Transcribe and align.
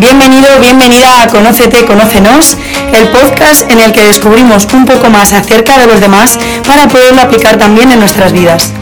Bienvenido, 0.00 0.46
bienvenida 0.60 1.24
a 1.24 1.26
Conócete, 1.26 1.84
Conócenos, 1.84 2.56
el 2.92 3.08
podcast 3.08 3.68
en 3.68 3.80
el 3.80 3.92
que 3.92 4.04
descubrimos 4.04 4.68
un 4.72 4.84
poco 4.84 5.10
más 5.10 5.32
acerca 5.32 5.76
de 5.76 5.88
los 5.88 6.00
demás 6.00 6.38
para 6.68 6.86
poderlo 6.86 7.20
aplicar 7.20 7.56
también 7.56 7.90
en 7.90 7.98
nuestras 7.98 8.32
vidas. 8.32 8.72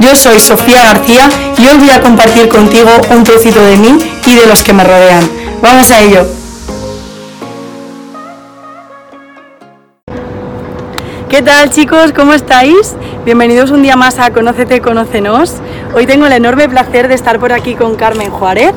Yo 0.00 0.16
soy 0.16 0.40
Sofía 0.40 0.82
García 0.82 1.28
y 1.58 1.66
hoy 1.68 1.78
voy 1.78 1.90
a 1.90 2.00
compartir 2.00 2.48
contigo 2.48 2.90
un 3.10 3.22
trocito 3.22 3.64
de 3.64 3.76
mí 3.76 3.98
y 4.26 4.34
de 4.34 4.46
los 4.46 4.64
que 4.64 4.72
me 4.72 4.82
rodean. 4.82 5.30
Vamos 5.62 5.92
a 5.92 6.00
ello. 6.00 6.26
¿Qué 11.30 11.40
tal 11.40 11.70
chicos? 11.70 12.12
¿Cómo 12.12 12.32
estáis? 12.32 12.94
Bienvenidos 13.24 13.70
un 13.70 13.82
día 13.82 13.94
más 13.94 14.18
a 14.18 14.32
Conócete, 14.32 14.80
Conócenos. 14.80 15.54
Hoy 15.94 16.06
tengo 16.06 16.26
el 16.26 16.32
enorme 16.32 16.68
placer 16.68 17.08
de 17.08 17.14
estar 17.14 17.38
por 17.38 17.52
aquí 17.52 17.74
con 17.74 17.96
Carmen 17.96 18.30
Juárez, 18.30 18.74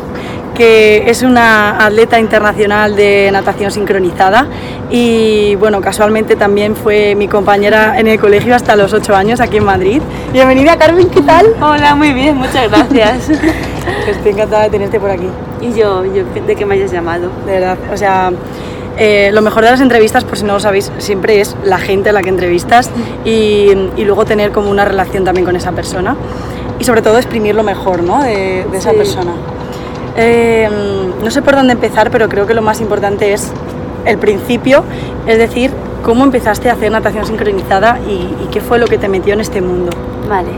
que 0.57 1.03
es 1.09 1.21
una 1.21 1.85
atleta 1.85 2.19
internacional 2.19 2.95
de 2.95 3.29
natación 3.31 3.69
sincronizada 3.71 4.47
y 4.89 5.55
bueno, 5.55 5.81
casualmente 5.81 6.35
también 6.35 6.75
fue 6.75 7.13
mi 7.15 7.27
compañera 7.27 7.99
en 7.99 8.07
el 8.07 8.19
colegio 8.19 8.55
hasta 8.55 8.75
los 8.75 8.91
8 8.91 9.15
años 9.15 9.39
aquí 9.39 9.57
en 9.57 9.65
Madrid. 9.65 10.01
Bienvenida 10.33 10.75
Carmen, 10.77 11.09
¿qué 11.09 11.21
tal? 11.21 11.45
Hola, 11.61 11.93
muy 11.95 12.11
bien, 12.13 12.35
muchas 12.37 12.69
gracias. 12.71 13.29
Estoy 14.07 14.31
encantada 14.31 14.63
de 14.63 14.69
tenerte 14.71 14.99
por 14.99 15.11
aquí. 15.11 15.27
y 15.61 15.73
yo, 15.73 16.03
yo, 16.05 16.23
de 16.45 16.55
que 16.55 16.65
me 16.65 16.75
hayas 16.75 16.91
llamado. 16.91 17.29
De 17.45 17.51
verdad, 17.53 17.77
o 17.93 17.97
sea, 17.97 18.31
eh, 18.97 19.29
lo 19.33 19.41
mejor 19.43 19.63
de 19.63 19.69
las 19.71 19.81
entrevistas, 19.81 20.23
por 20.23 20.37
si 20.39 20.43
no 20.43 20.53
lo 20.53 20.59
sabéis, 20.59 20.91
siempre 20.97 21.39
es 21.39 21.55
la 21.63 21.77
gente 21.77 22.09
a 22.09 22.13
la 22.13 22.23
que 22.23 22.29
entrevistas 22.29 22.89
y, 23.25 23.69
y 23.95 24.05
luego 24.05 24.25
tener 24.25 24.51
como 24.51 24.71
una 24.71 24.85
relación 24.85 25.23
también 25.23 25.45
con 25.45 25.55
esa 25.55 25.71
persona 25.73 26.15
y 26.79 26.83
sobre 26.83 27.01
todo 27.03 27.17
exprimir 27.17 27.53
lo 27.53 27.63
mejor 27.63 28.01
¿no? 28.01 28.23
de, 28.23 28.65
de 28.71 28.77
esa 28.77 28.91
Sí. 28.91 28.97
persona. 28.97 29.33
Eh, 30.17 30.67
no 31.23 31.31
sé 31.31 31.41
por 31.41 31.55
dónde 31.55 31.73
empezar, 31.73 32.09
pero 32.09 32.27
creo 32.27 32.47
que 32.47 32.53
lo 32.53 32.61
más 32.61 32.81
importante 32.81 33.33
es 33.33 33.51
el 34.05 34.17
principio, 34.17 34.83
es 35.27 35.37
decir, 35.37 35.71
cómo 36.03 36.23
empezaste 36.23 36.69
a 36.69 36.73
hacer 36.73 36.91
natación 36.91 37.25
sincronizada 37.25 37.99
y, 38.07 38.47
qué 38.51 38.61
fue 38.61 38.79
lo 38.79 38.87
que 38.87 38.97
te 38.97 39.09
metió 39.09 39.33
en 39.33 39.41
este 39.41 39.61
mundo. 39.61 39.91
Vale, 40.27 40.49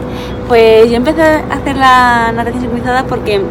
pues 0.47 0.89
yo 0.89 0.95
empecé 0.95 1.21
a 1.21 1.43
hacer 1.51 1.75
la 1.75 2.31
natación 2.33 2.61
sincronizada 2.61 3.03
porque 3.03 3.41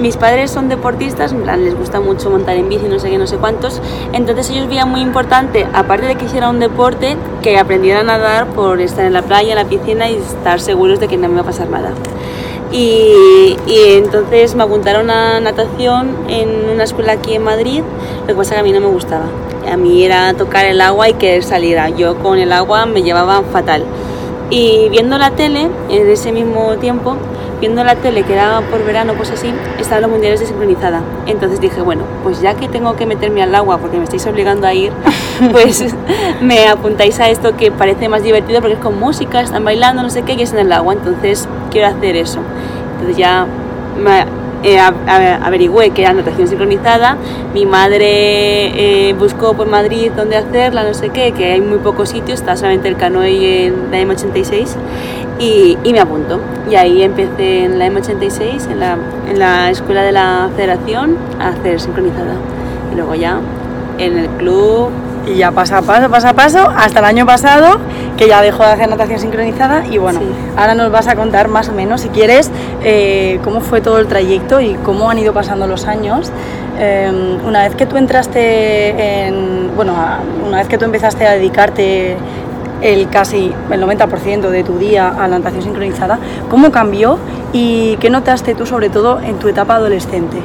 mis 0.00 0.16
padres 0.16 0.50
son 0.50 0.68
deportistas, 0.68 1.32
les 1.32 1.76
gusta 1.76 2.00
mucho 2.00 2.30
montar 2.30 2.56
en 2.56 2.68
bici, 2.68 2.88
no 2.88 2.98
sé 2.98 3.10
qué, 3.10 3.18
no 3.18 3.26
sé 3.26 3.36
cuántos. 3.36 3.82
Entonces 4.12 4.48
ellos 4.50 4.66
veían 4.66 4.88
muy 4.88 5.02
importante, 5.02 5.66
aparte 5.74 6.06
de 6.06 6.14
que 6.16 6.24
hiciera 6.24 6.48
un 6.48 6.58
deporte, 6.58 7.16
que 7.42 7.58
aprendiera 7.58 8.00
a 8.00 8.02
nadar 8.02 8.46
por 8.46 8.80
estar 8.80 9.04
en 9.04 9.12
la 9.12 9.22
playa, 9.22 9.50
en 9.50 9.56
la 9.56 9.66
piscina 9.66 10.08
y 10.08 10.14
estar 10.14 10.60
seguros 10.60 11.00
de 11.00 11.08
que 11.08 11.18
no 11.18 11.28
me 11.28 11.34
iba 11.34 11.42
a 11.42 11.46
pasar 11.46 11.68
nada. 11.68 11.92
Y, 12.72 13.56
y 13.66 13.78
entonces 13.96 14.54
me 14.54 14.62
apuntaron 14.62 15.10
a 15.10 15.40
natación 15.40 16.16
en 16.28 16.70
una 16.70 16.84
escuela 16.84 17.12
aquí 17.12 17.34
en 17.34 17.42
Madrid, 17.42 17.82
lo 18.20 18.26
que 18.28 18.34
pasa 18.34 18.54
que 18.54 18.60
a 18.60 18.62
mí 18.62 18.72
no 18.72 18.80
me 18.80 18.86
gustaba. 18.86 19.24
A 19.70 19.76
mí 19.76 20.04
era 20.04 20.32
tocar 20.34 20.66
el 20.66 20.80
agua 20.80 21.08
y 21.08 21.14
querer 21.14 21.42
salir. 21.42 21.78
Yo 21.96 22.16
con 22.18 22.38
el 22.38 22.52
agua 22.52 22.86
me 22.86 23.02
llevaba 23.02 23.42
fatal. 23.42 23.84
Y 24.50 24.88
viendo 24.90 25.18
la 25.18 25.30
tele, 25.30 25.68
en 25.88 26.08
ese 26.08 26.32
mismo 26.32 26.76
tiempo, 26.76 27.16
viendo 27.60 27.84
la 27.84 27.94
tele, 27.94 28.22
que 28.24 28.32
era 28.32 28.62
por 28.70 28.84
verano, 28.84 29.14
pues 29.16 29.30
así, 29.30 29.52
estaban 29.78 30.02
los 30.02 30.10
mundiales 30.10 30.40
de 30.40 30.46
sincronizada. 30.46 31.02
Entonces 31.26 31.60
dije, 31.60 31.80
bueno, 31.82 32.02
pues 32.24 32.40
ya 32.40 32.54
que 32.54 32.68
tengo 32.68 32.96
que 32.96 33.06
meterme 33.06 33.42
al 33.42 33.54
agua 33.54 33.78
porque 33.78 33.98
me 33.98 34.04
estáis 34.04 34.26
obligando 34.26 34.66
a 34.66 34.74
ir, 34.74 34.92
pues 35.52 35.84
me 36.40 36.66
apuntáis 36.66 37.20
a 37.20 37.28
esto 37.28 37.56
que 37.56 37.70
parece 37.70 38.08
más 38.08 38.22
divertido 38.22 38.60
porque 38.60 38.74
es 38.74 38.80
con 38.80 38.98
música, 38.98 39.40
están 39.40 39.64
bailando, 39.64 40.02
no 40.02 40.10
sé 40.10 40.22
qué, 40.22 40.32
y 40.32 40.42
es 40.42 40.52
en 40.52 40.60
el 40.60 40.72
agua. 40.72 40.94
Entonces 40.94 41.48
quiero 41.70 41.88
hacer 41.88 42.16
eso. 42.16 42.40
Entonces 43.00 43.16
ya 43.16 43.46
me 43.98 44.24
eh, 44.62 44.78
averigüé 44.78 45.90
que 45.90 46.02
era 46.02 46.12
natación 46.12 46.46
sincronizada. 46.46 47.16
Mi 47.54 47.64
madre 47.64 49.08
eh, 49.08 49.14
buscó 49.14 49.54
por 49.54 49.68
Madrid 49.68 50.12
dónde 50.14 50.36
hacerla, 50.36 50.84
no 50.84 50.92
sé 50.92 51.08
qué, 51.08 51.32
que 51.32 51.52
hay 51.52 51.60
muy 51.62 51.78
pocos 51.78 52.10
sitios, 52.10 52.40
está 52.40 52.56
solamente 52.56 52.88
el 52.88 52.96
canoe 52.96 53.30
y 53.30 53.66
en 53.66 53.90
la 53.90 54.00
M86. 54.02 54.68
Y, 55.38 55.78
y 55.82 55.92
me 55.94 56.00
apunto. 56.00 56.40
Y 56.70 56.74
ahí 56.74 57.02
empecé 57.02 57.64
en 57.64 57.78
la 57.78 57.86
M86, 57.86 58.70
en 58.70 58.80
la, 58.80 58.98
en 59.28 59.38
la 59.38 59.70
escuela 59.70 60.02
de 60.02 60.12
la 60.12 60.50
federación, 60.54 61.16
a 61.38 61.48
hacer 61.48 61.80
sincronizada. 61.80 62.34
Y 62.92 62.96
luego 62.96 63.14
ya 63.14 63.40
en 63.98 64.18
el 64.18 64.28
club. 64.30 64.90
Y 65.26 65.34
ya 65.36 65.50
paso 65.50 65.76
a 65.76 65.82
paso, 65.82 66.08
paso 66.10 66.28
a 66.28 66.32
paso, 66.32 66.68
hasta 66.76 67.00
el 67.00 67.04
año 67.04 67.26
pasado, 67.26 67.78
que 68.16 68.26
ya 68.26 68.40
dejó 68.42 68.62
de 68.64 68.70
hacer 68.70 68.88
natación 68.88 69.18
sincronizada. 69.20 69.84
Y 69.86 69.98
bueno, 69.98 70.20
Sí. 70.20 70.26
ahora 70.56 70.74
nos 70.74 70.90
vas 70.90 71.08
a 71.08 71.14
contar 71.16 71.48
más 71.48 71.68
o 71.68 71.72
menos, 71.72 72.00
si 72.00 72.08
quieres, 72.08 72.50
eh, 72.82 73.38
cómo 73.44 73.60
fue 73.60 73.80
todo 73.80 73.98
el 73.98 74.06
trayecto 74.06 74.60
y 74.60 74.74
cómo 74.84 75.10
han 75.10 75.18
ido 75.18 75.32
pasando 75.32 75.66
los 75.66 75.86
años. 75.86 76.32
Eh, 76.78 77.38
una 77.46 77.64
vez 77.64 77.74
que 77.74 77.84
tú 77.86 77.96
entraste 77.98 79.26
en. 79.26 79.70
Bueno, 79.76 79.94
una 80.46 80.58
vez 80.58 80.68
que 80.68 80.78
tú 80.78 80.86
empezaste 80.86 81.26
a 81.26 81.32
dedicarte 81.32 82.16
el 82.80 83.08
casi 83.10 83.52
el 83.70 83.80
90% 83.80 84.48
de 84.48 84.64
tu 84.64 84.78
día 84.78 85.08
a 85.08 85.28
la 85.28 85.38
natación 85.38 85.62
sincronizada, 85.62 86.18
¿cómo 86.48 86.70
cambió 86.70 87.18
y 87.52 87.96
qué 88.00 88.08
notaste 88.08 88.54
tú, 88.54 88.64
sobre 88.64 88.88
todo, 88.88 89.20
en 89.20 89.38
tu 89.38 89.48
etapa 89.48 89.74
adolescente? 89.74 90.38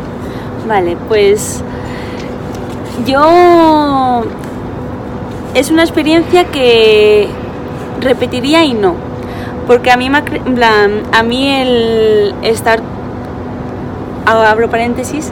Vale, 0.68 0.98
pues 1.08 1.64
yo 3.06 4.24
es 5.56 5.72
una 5.72 5.84
experiencia 5.84 6.44
que 6.46 7.28
repetiría 8.02 8.64
y 8.66 8.74
no, 8.74 8.96
porque 9.66 9.90
a 9.90 9.98
mí 9.98 10.10
a 11.12 11.24
mí 11.24 11.50
el 11.50 12.36
estar 12.44 12.82
abro 14.26 14.70
paréntesis 14.70 15.32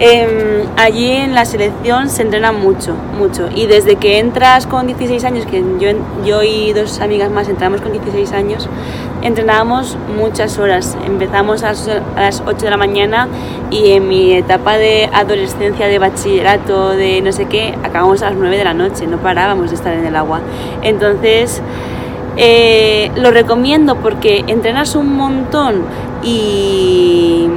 em, 0.00 0.66
allí 0.76 1.12
en 1.12 1.34
la 1.34 1.44
selección 1.44 2.08
se 2.08 2.22
entrena 2.22 2.50
mucho, 2.52 2.94
mucho. 3.18 3.48
Y 3.54 3.66
desde 3.66 3.96
que 3.96 4.18
entras 4.18 4.66
con 4.66 4.86
16 4.86 5.24
años, 5.24 5.46
que 5.46 5.62
yo, 5.78 5.90
yo 6.24 6.42
y 6.42 6.72
dos 6.72 7.00
amigas 7.00 7.30
más 7.30 7.48
entramos 7.48 7.80
con 7.80 7.92
16 7.92 8.32
años, 8.32 8.68
entrenábamos 9.22 9.96
muchas 10.16 10.58
horas. 10.58 10.96
Empezamos 11.06 11.62
a 11.62 11.68
las, 11.68 11.88
a 11.88 12.20
las 12.20 12.42
8 12.44 12.56
de 12.56 12.70
la 12.70 12.76
mañana 12.76 13.28
y 13.70 13.92
en 13.92 14.08
mi 14.08 14.32
etapa 14.32 14.76
de 14.76 15.08
adolescencia, 15.12 15.86
de 15.86 15.98
bachillerato, 15.98 16.90
de 16.90 17.20
no 17.22 17.32
sé 17.32 17.46
qué, 17.46 17.74
acabamos 17.82 18.22
a 18.22 18.30
las 18.30 18.38
9 18.38 18.56
de 18.56 18.64
la 18.64 18.74
noche, 18.74 19.06
no 19.06 19.18
parábamos 19.18 19.70
de 19.70 19.76
estar 19.76 19.92
en 19.92 20.04
el 20.06 20.16
agua. 20.16 20.40
Entonces, 20.82 21.62
eh, 22.36 23.10
lo 23.16 23.30
recomiendo 23.30 23.96
porque 23.96 24.44
entrenas 24.46 24.94
un 24.94 25.14
montón 25.14 25.82
y, 26.22 27.48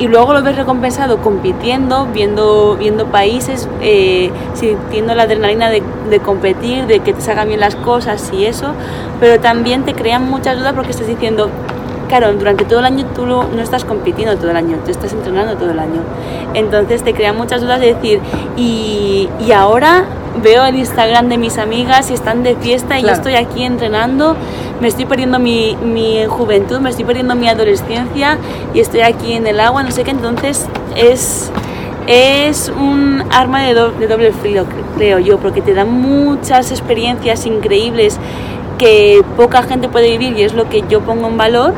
y 0.00 0.08
luego 0.08 0.32
lo 0.32 0.42
ves 0.42 0.56
recompensado 0.56 1.18
compitiendo, 1.18 2.06
viendo, 2.06 2.76
viendo 2.76 3.06
países, 3.06 3.68
eh, 3.82 4.30
sintiendo 4.54 5.14
la 5.14 5.24
adrenalina 5.24 5.68
de, 5.68 5.82
de 6.08 6.20
competir, 6.20 6.86
de 6.86 7.00
que 7.00 7.12
te 7.12 7.20
salgan 7.20 7.48
bien 7.48 7.60
las 7.60 7.76
cosas 7.76 8.32
y 8.32 8.46
eso, 8.46 8.72
pero 9.20 9.40
también 9.40 9.84
te 9.84 9.92
crean 9.92 10.28
muchas 10.28 10.58
dudas 10.58 10.72
porque 10.72 10.92
estás 10.92 11.06
diciendo, 11.06 11.50
claro, 12.10 12.34
durante 12.34 12.64
todo 12.66 12.80
el 12.80 12.84
año 12.84 13.06
tú 13.14 13.24
no, 13.24 13.44
estás 13.62 13.84
compitiendo 13.86 14.36
todo 14.36 14.50
el 14.50 14.56
año, 14.56 14.76
tú 14.84 14.90
estás 14.90 15.12
entrenando 15.14 15.56
todo 15.56 15.70
el 15.70 15.78
año. 15.78 16.02
Entonces 16.52 17.02
te 17.02 17.14
crean 17.14 17.36
muchas 17.38 17.62
dudas 17.62 17.80
de 17.80 17.94
decir, 17.94 18.20
y, 18.58 19.28
y 19.46 19.52
ahora 19.52 20.04
veo 20.42 20.64
el 20.66 20.76
Instagram 20.76 21.28
de 21.28 21.38
mis 21.38 21.56
amigas 21.58 22.10
y 22.10 22.14
están 22.14 22.42
de 22.42 22.54
fiesta 22.56 22.98
y 22.98 23.02
yo 23.02 23.08
Claro. 23.08 23.16
estoy 23.22 23.34
aquí 23.36 23.62
entrenando, 23.64 24.36
me 24.80 24.88
estoy 24.88 25.04
perdiendo 25.06 25.38
mi, 25.38 25.76
mi 25.82 26.24
juventud, 26.26 26.78
me 26.80 26.90
estoy 26.90 27.04
perdiendo 27.04 27.34
mi 27.34 27.48
adolescencia 27.48 28.38
y 28.74 28.80
estoy 28.80 29.00
aquí 29.00 29.32
en 29.32 29.46
el 29.46 29.58
agua, 29.60 29.82
no 29.82 29.90
sé 29.90 30.04
qué, 30.04 30.10
entonces 30.12 30.66
es, 30.96 31.50
es 32.06 32.68
un 32.76 33.22
arma 33.30 33.62
de, 33.62 33.74
do- 33.74 33.90
de 33.92 34.06
doble 34.06 34.32
filo, 34.32 34.62
cre- 34.64 34.96
creo 34.96 35.18
yo, 35.18 35.38
porque 35.38 35.60
te 35.62 35.74
da 35.74 35.84
muchas 35.84 36.70
experiencias 36.70 37.44
increíbles 37.46 38.18
que 38.80 39.22
poca 39.36 39.62
gente 39.62 39.90
puede 39.90 40.08
vivir 40.08 40.36
y 40.38 40.42
es 40.42 40.54
lo 40.54 40.70
que 40.70 40.82
yo 40.88 41.02
pongo 41.02 41.28
en 41.28 41.36
valor, 41.36 41.74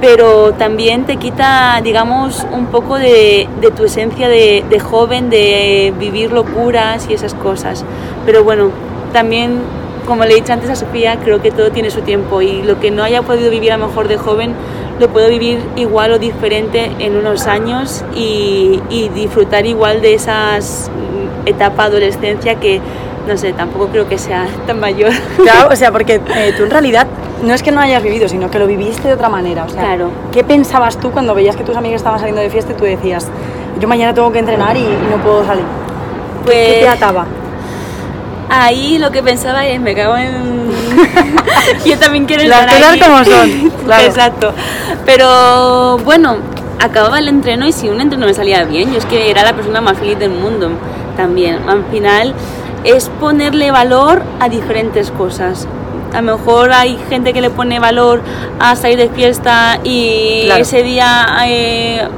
pero 0.00 0.52
también 0.52 1.04
te 1.04 1.16
quita, 1.16 1.80
digamos, 1.82 2.46
un 2.52 2.66
poco 2.66 2.96
de, 2.96 3.48
tu 3.76 3.84
esencia 3.84 4.28
de, 4.28 4.64
de 4.70 4.78
joven, 4.78 5.28
de 5.28 5.92
vivir 5.98 6.32
locuras 6.32 7.08
y 7.10 7.14
esas 7.14 7.34
cosas. 7.34 7.84
Pero 8.24 8.44
bueno, 8.44 8.70
también, 9.12 9.58
como 10.06 10.24
le 10.24 10.34
he 10.34 10.36
dicho 10.36 10.52
antes 10.52 10.70
a 10.70 10.76
Sofía, 10.76 11.18
creo 11.22 11.42
que 11.42 11.50
todo 11.50 11.72
tiene 11.72 11.90
su 11.90 12.02
tiempo 12.02 12.40
y 12.42 12.62
lo 12.62 12.78
que 12.78 12.92
no 12.92 13.02
haya 13.02 13.22
podido 13.22 13.50
vivir 13.50 13.72
a 13.72 13.76
lo 13.76 13.88
mejor 13.88 14.06
de 14.06 14.16
joven, 14.16 14.54
lo 15.00 15.08
puedo 15.08 15.28
vivir 15.28 15.58
igual 15.74 16.12
o 16.12 16.18
diferente 16.20 16.92
en 17.00 17.16
unos 17.16 17.48
años 17.48 18.04
y, 18.14 18.80
y 18.88 19.08
disfrutar 19.08 19.66
igual 19.66 20.00
de 20.00 20.14
esas 20.14 20.92
mm, 20.94 21.48
etapa 21.48 21.84
adolescencia 21.84 22.54
que, 22.54 22.80
no 23.26 23.36
sé, 23.36 23.52
tampoco 23.52 23.88
creo 23.88 24.08
que 24.08 24.18
sea 24.18 24.46
tan 24.66 24.80
mayor. 24.80 25.12
Claro, 25.42 25.68
o 25.72 25.76
sea, 25.76 25.90
porque 25.92 26.14
eh, 26.36 26.54
tú 26.56 26.64
en 26.64 26.70
realidad 26.70 27.06
no 27.42 27.54
es 27.54 27.62
que 27.62 27.70
no 27.72 27.80
hayas 27.80 28.02
vivido, 28.02 28.28
sino 28.28 28.50
que 28.50 28.58
lo 28.58 28.66
viviste 28.66 29.08
de 29.08 29.14
otra 29.14 29.28
manera. 29.28 29.64
O 29.64 29.68
sea, 29.68 29.82
Claro. 29.82 30.10
¿qué 30.32 30.44
pensabas 30.44 30.98
tú 30.98 31.10
cuando 31.10 31.34
veías 31.34 31.56
que 31.56 31.64
tus 31.64 31.76
amigas 31.76 32.00
estaban 32.00 32.18
saliendo 32.18 32.42
de 32.42 32.50
fiesta 32.50 32.72
y 32.72 32.76
tú 32.76 32.84
decías, 32.84 33.28
yo 33.80 33.88
mañana 33.88 34.12
tengo 34.12 34.30
que 34.32 34.40
entrenar 34.40 34.76
y, 34.76 34.80
y 34.80 34.98
no 35.10 35.22
puedo 35.22 35.44
salir? 35.46 35.64
¿Qué 36.44 36.50
te 36.52 36.80
Pues 36.82 36.88
ataba? 36.88 37.26
ahí 38.52 38.98
lo 38.98 39.10
que 39.12 39.22
pensaba 39.22 39.64
es, 39.66 39.80
me 39.80 39.94
cago 39.94 40.16
en... 40.16 40.70
yo 41.84 41.98
también 41.98 42.26
quiero 42.26 42.42
Las 42.44 42.62
estar 42.62 42.78
cosas 42.96 43.08
como 43.08 43.24
son, 43.24 43.70
claro. 43.84 44.02
Exacto. 44.04 44.52
Pero 45.06 45.98
bueno, 45.98 46.36
acababa 46.80 47.18
el 47.20 47.28
entreno 47.28 47.66
y 47.66 47.72
si 47.72 47.88
un 47.88 48.00
entreno 48.00 48.26
me 48.26 48.34
salía 48.34 48.64
bien, 48.64 48.90
yo 48.92 48.98
es 48.98 49.06
que 49.06 49.30
era 49.30 49.44
la 49.44 49.52
persona 49.52 49.80
más 49.80 49.98
feliz 49.98 50.18
del 50.18 50.30
mundo 50.30 50.70
también. 51.16 51.60
Al 51.68 51.84
final 51.92 52.34
es 52.84 53.08
ponerle 53.20 53.70
valor 53.70 54.22
a 54.40 54.48
diferentes 54.48 55.10
cosas. 55.10 55.66
A 56.12 56.22
lo 56.22 56.36
mejor 56.36 56.72
hay 56.72 56.98
gente 57.08 57.32
que 57.32 57.40
le 57.40 57.50
pone 57.50 57.78
valor 57.78 58.20
a 58.58 58.74
salir 58.74 58.98
de 58.98 59.08
fiesta 59.08 59.78
y 59.84 60.48
ese 60.58 60.82
día 60.82 61.26
eh, 61.46 62.08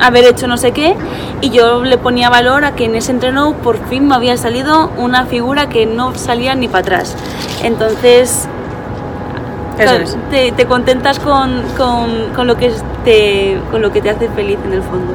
haber 0.00 0.24
hecho 0.24 0.46
no 0.46 0.56
sé 0.56 0.72
qué 0.72 0.94
y 1.40 1.50
yo 1.50 1.82
le 1.82 1.98
ponía 1.98 2.30
valor 2.30 2.64
a 2.64 2.74
que 2.74 2.84
en 2.84 2.94
ese 2.94 3.12
entreno 3.12 3.54
por 3.54 3.78
fin 3.88 4.06
me 4.06 4.14
había 4.14 4.36
salido 4.36 4.90
una 4.96 5.26
figura 5.26 5.68
que 5.68 5.86
no 5.86 6.14
salía 6.14 6.54
ni 6.54 6.68
para 6.68 6.80
atrás. 6.80 7.16
Entonces 7.62 8.48
te, 9.76 10.66
contentas 10.66 11.18
con, 11.18 11.62
con, 11.76 12.46
lo 12.46 12.56
que 12.56 12.72
te, 13.04 13.58
con 13.70 13.82
lo 13.82 13.92
que 13.92 14.00
te 14.00 14.10
hace 14.10 14.28
feliz 14.30 14.58
en 14.64 14.72
el 14.72 14.82
fondo. 14.82 15.14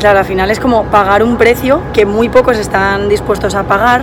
Claro, 0.00 0.20
al 0.20 0.24
final 0.24 0.50
es 0.50 0.58
como 0.58 0.84
pagar 0.84 1.22
un 1.22 1.36
precio 1.36 1.82
que 1.92 2.06
muy 2.06 2.30
pocos 2.30 2.56
están 2.56 3.10
dispuestos 3.10 3.54
a 3.54 3.64
pagar 3.64 4.00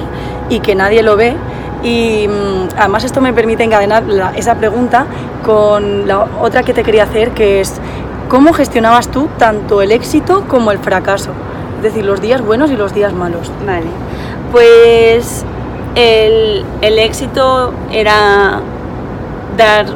y 0.47 0.59
que 0.59 0.75
nadie 0.75 1.01
lo 1.01 1.15
ve. 1.15 1.35
Y 1.81 2.27
mm, 2.27 2.77
además 2.77 3.03
esto 3.03 3.19
me 3.19 3.33
permite 3.33 3.63
encadenar 3.63 4.03
esa 4.35 4.53
pregunta 4.55 5.07
con 5.43 6.07
la 6.07 6.19
otra 6.39 6.61
que 6.61 6.75
te 6.75 6.83
quería 6.83 7.03
hacer, 7.03 7.31
que 7.31 7.61
es 7.61 7.81
¿cómo 8.29 8.53
gestionabas 8.53 9.07
tú 9.09 9.27
tanto 9.39 9.81
el 9.81 9.91
éxito 9.91 10.45
como 10.47 10.71
el 10.71 10.77
fracaso? 10.77 11.31
Es 11.77 11.83
decir, 11.83 12.05
los 12.05 12.21
días 12.21 12.41
buenos 12.41 12.69
y 12.69 12.75
los 12.75 12.93
días 12.93 13.13
malos. 13.13 13.51
Vale, 13.65 13.87
pues 14.51 15.45
el, 15.95 16.63
el 16.81 16.99
éxito 16.99 17.73
era 17.91 18.59
dar 19.57 19.87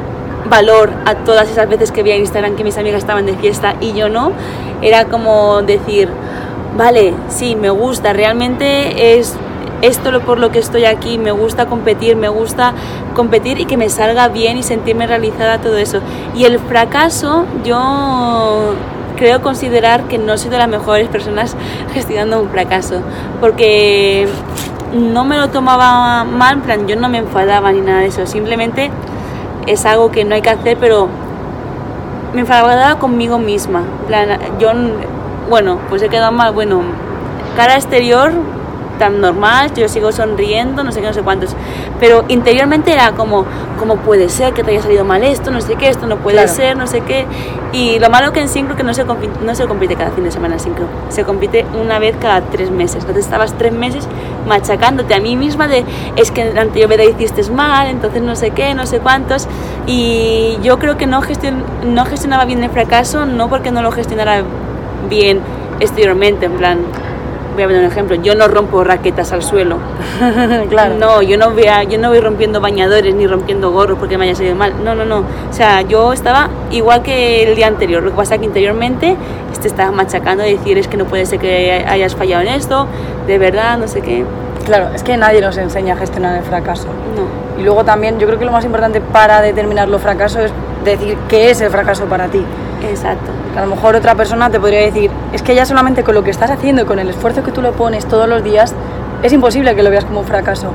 valor 0.46 0.90
a 1.04 1.14
todas 1.16 1.50
esas 1.50 1.68
veces 1.68 1.92
que 1.92 2.02
vi 2.02 2.12
en 2.12 2.20
Instagram 2.20 2.56
que 2.56 2.64
mis 2.64 2.78
amigas 2.78 2.98
estaban 2.98 3.26
de 3.26 3.34
fiesta 3.36 3.74
y 3.80 3.92
yo 3.92 4.08
no, 4.08 4.32
era 4.80 5.06
como 5.06 5.62
decir, 5.62 6.08
vale, 6.76 7.14
sí, 7.28 7.56
me 7.56 7.70
gusta, 7.70 8.12
realmente 8.12 9.18
es 9.18 9.36
esto 9.82 10.20
por 10.20 10.38
lo 10.38 10.50
que 10.50 10.60
estoy 10.60 10.84
aquí, 10.84 11.18
me 11.18 11.32
gusta 11.32 11.66
competir, 11.66 12.16
me 12.16 12.28
gusta 12.28 12.72
competir 13.14 13.60
y 13.60 13.66
que 13.66 13.76
me 13.76 13.88
salga 13.88 14.28
bien 14.28 14.56
y 14.56 14.62
sentirme 14.62 15.06
realizada 15.06 15.58
todo 15.58 15.76
eso. 15.76 16.00
Y 16.34 16.44
el 16.44 16.60
fracaso, 16.60 17.44
yo 17.64 18.74
creo 19.16 19.42
considerar 19.42 20.04
que 20.04 20.18
no 20.18 20.38
soy 20.38 20.50
de 20.50 20.58
las 20.58 20.68
mejores 20.68 21.08
personas 21.08 21.56
gestionando 21.94 22.40
un 22.40 22.48
fracaso, 22.48 23.00
porque 23.40 24.28
no 24.92 25.24
me 25.24 25.36
lo 25.36 25.48
tomaba 25.48 26.24
mal, 26.24 26.60
plan, 26.60 26.86
yo 26.86 26.96
no 26.96 27.08
me 27.08 27.18
enfadaba 27.18 27.72
ni 27.72 27.80
nada 27.80 28.00
de 28.00 28.06
eso, 28.06 28.26
simplemente 28.26 28.90
es 29.66 29.84
algo 29.84 30.10
que 30.10 30.24
no 30.24 30.34
hay 30.34 30.42
que 30.42 30.50
hacer, 30.50 30.76
pero 30.78 31.08
me 32.32 32.40
enfadaba 32.40 32.98
conmigo 32.98 33.38
misma. 33.38 33.82
yo, 34.58 34.72
bueno, 35.48 35.78
pues 35.88 36.02
he 36.02 36.08
quedado 36.08 36.32
mal, 36.32 36.52
bueno, 36.52 36.82
cara 37.56 37.74
exterior 37.74 38.32
tan 39.02 39.20
normal, 39.20 39.74
yo 39.74 39.88
sigo 39.88 40.12
sonriendo, 40.12 40.84
no 40.84 40.92
sé 40.92 41.00
qué, 41.00 41.08
no 41.08 41.12
sé 41.12 41.22
cuántos. 41.22 41.56
Pero 41.98 42.24
interiormente 42.28 42.92
era 42.92 43.10
como, 43.10 43.44
¿cómo 43.80 43.96
puede 43.96 44.28
ser 44.28 44.54
que 44.54 44.62
te 44.62 44.70
haya 44.70 44.80
salido 44.80 45.04
mal 45.04 45.24
esto? 45.24 45.50
No 45.50 45.60
sé 45.60 45.74
qué, 45.74 45.88
esto 45.88 46.06
no 46.06 46.18
puede 46.18 46.46
ser, 46.46 46.76
no 46.76 46.86
sé 46.86 47.00
qué. 47.00 47.26
Y 47.72 47.98
lo 47.98 48.10
malo 48.10 48.32
que 48.32 48.40
en 48.40 48.48
sincro 48.48 48.76
que 48.76 48.84
no 48.84 48.94
se, 48.94 49.04
compite, 49.04 49.32
no 49.44 49.56
se 49.56 49.66
compite 49.66 49.96
cada 49.96 50.12
fin 50.12 50.22
de 50.22 50.30
semana 50.30 50.60
sincro, 50.60 50.86
se 51.08 51.24
compite 51.24 51.66
una 51.82 51.98
vez 51.98 52.14
cada 52.20 52.42
tres 52.42 52.70
meses. 52.70 52.98
Entonces 53.00 53.24
estabas 53.24 53.58
tres 53.58 53.72
meses 53.72 54.06
machacándote 54.46 55.14
a 55.14 55.20
mí 55.20 55.34
misma 55.34 55.66
de, 55.66 55.84
es 56.14 56.30
que 56.30 56.42
en 56.42 56.54
la 56.54 56.60
anterior 56.60 56.88
vez 56.88 57.00
hiciste 57.18 57.42
mal, 57.50 57.88
entonces 57.88 58.22
no 58.22 58.36
sé 58.36 58.52
qué, 58.52 58.72
no 58.74 58.86
sé 58.86 59.00
cuántos. 59.00 59.48
Y 59.88 60.58
yo 60.62 60.78
creo 60.78 60.96
que 60.96 61.08
no, 61.08 61.22
gestion, 61.22 61.64
no 61.84 62.04
gestionaba 62.04 62.44
bien 62.44 62.62
el 62.62 62.70
fracaso, 62.70 63.26
no 63.26 63.48
porque 63.48 63.72
no 63.72 63.82
lo 63.82 63.90
gestionara 63.90 64.44
bien 65.10 65.40
exteriormente, 65.80 66.46
en 66.46 66.52
plan, 66.52 66.78
voy 67.54 67.62
a 67.62 67.66
poner 67.66 67.84
un 67.84 67.90
ejemplo, 67.90 68.16
yo 68.16 68.34
no 68.34 68.48
rompo 68.48 68.82
raquetas 68.84 69.32
al 69.32 69.42
suelo. 69.42 69.78
claro. 70.68 70.94
No, 70.98 71.22
yo 71.22 71.36
no, 71.36 71.50
voy 71.50 71.64
yo 71.88 71.98
no 71.98 72.08
voy 72.08 72.20
rompiendo 72.20 72.60
bañadores 72.60 73.14
ni 73.14 73.26
rompiendo 73.26 73.70
gorros 73.70 73.98
porque 73.98 74.18
me 74.18 74.24
haya 74.24 74.34
salido 74.34 74.54
mal. 74.54 74.72
No, 74.84 74.94
no, 74.94 75.04
no. 75.04 75.18
O 75.18 75.52
sea, 75.52 75.82
yo 75.82 76.12
estaba 76.12 76.48
igual 76.70 77.02
que 77.02 77.44
el 77.44 77.56
día 77.56 77.66
anterior. 77.66 78.02
Lo 78.02 78.10
que 78.10 78.16
pasa 78.16 78.34
es 78.34 78.40
que 78.40 78.46
interiormente 78.46 79.16
este 79.52 79.68
estaba 79.68 79.92
machacando 79.92 80.42
de 80.42 80.56
decir 80.56 80.78
es 80.78 80.88
que 80.88 80.96
no 80.96 81.04
puede 81.04 81.26
ser 81.26 81.38
que 81.38 81.84
hayas 81.86 82.14
fallado 82.16 82.42
en 82.42 82.48
esto, 82.48 82.86
de 83.26 83.38
verdad, 83.38 83.78
no 83.78 83.88
sé 83.88 84.00
qué. 84.00 84.24
Claro, 84.64 84.88
es 84.94 85.02
que 85.02 85.16
nadie 85.16 85.40
nos 85.40 85.56
enseña 85.56 85.94
a 85.94 85.96
gestionar 85.96 86.36
el 86.36 86.44
fracaso. 86.44 86.86
No. 86.86 87.60
Y 87.60 87.64
luego 87.64 87.84
también 87.84 88.18
yo 88.18 88.26
creo 88.26 88.38
que 88.38 88.44
lo 88.44 88.52
más 88.52 88.64
importante 88.64 89.00
para 89.00 89.40
determinar 89.42 89.88
los 89.88 90.00
fracasos 90.00 90.42
es 90.42 90.52
decir 90.84 91.16
qué 91.28 91.50
es 91.50 91.60
el 91.60 91.70
fracaso 91.70 92.06
para 92.06 92.28
ti. 92.28 92.44
Exacto. 92.90 93.30
A 93.56 93.60
lo 93.62 93.66
mejor 93.68 93.96
otra 93.96 94.14
persona 94.14 94.50
te 94.50 94.58
podría 94.58 94.80
decir, 94.80 95.10
es 95.32 95.42
que 95.42 95.54
ya 95.54 95.64
solamente 95.66 96.02
con 96.02 96.14
lo 96.14 96.24
que 96.24 96.30
estás 96.30 96.50
haciendo 96.50 96.82
y 96.82 96.84
con 96.84 96.98
el 96.98 97.08
esfuerzo 97.08 97.42
que 97.42 97.52
tú 97.52 97.62
le 97.62 97.72
pones 97.72 98.06
todos 98.06 98.28
los 98.28 98.42
días, 98.42 98.74
es 99.22 99.32
imposible 99.32 99.74
que 99.74 99.82
lo 99.82 99.90
veas 99.90 100.04
como 100.04 100.20
un 100.20 100.26
fracaso. 100.26 100.68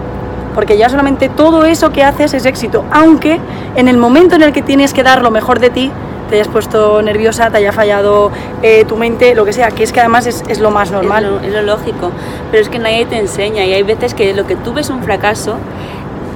Porque 0.56 0.77
ya 0.77 0.89
solamente 0.89 1.30
todo 1.30 1.65
eso 1.65 1.92
que 1.92 2.04
haces 2.04 2.33
es 2.33 2.45
éxito, 2.45 2.86
aunque 2.92 3.39
en 3.75 3.88
el 3.88 3.98
momento 3.98 4.36
en 4.36 4.44
el 4.44 4.54
que 4.54 4.62
tienes 4.62 4.94
que 4.94 5.04
dar 5.04 5.21
lo 5.21 5.31
mejor 5.31 5.59
de 5.59 5.69
ti, 5.69 5.92
te 6.30 6.36
hayas 6.36 6.48
puesto 6.48 7.01
nerviosa, 7.01 7.50
te 7.50 7.57
haya 7.57 7.71
fallado 7.71 8.31
eh, 8.62 8.83
tu 8.86 8.98
mente, 8.98 9.33
lo 9.33 9.45
que 9.45 9.54
sea, 9.54 9.71
que 9.71 9.83
es 9.83 9.94
que 9.94 10.00
además 10.00 10.25
es, 10.25 10.44
es 10.48 10.59
lo 10.59 10.71
más 10.71 10.92
normal. 10.92 11.24
Es 11.24 11.31
lo, 11.31 11.39
es 11.39 11.54
lo, 11.54 11.62
lógico, 11.62 12.12
pero 12.51 12.62
es 12.62 12.69
que 12.69 12.80
nadie 12.80 13.06
te 13.06 13.18
enseña 13.18 13.65
y 13.65 13.74
hay 13.74 13.83
veces 13.83 14.13
que 14.13 14.33
lo 14.33 14.45
que 14.45 14.56
tú 14.56 14.74
ves 14.74 14.89
un 14.89 15.04
fracaso, 15.04 15.57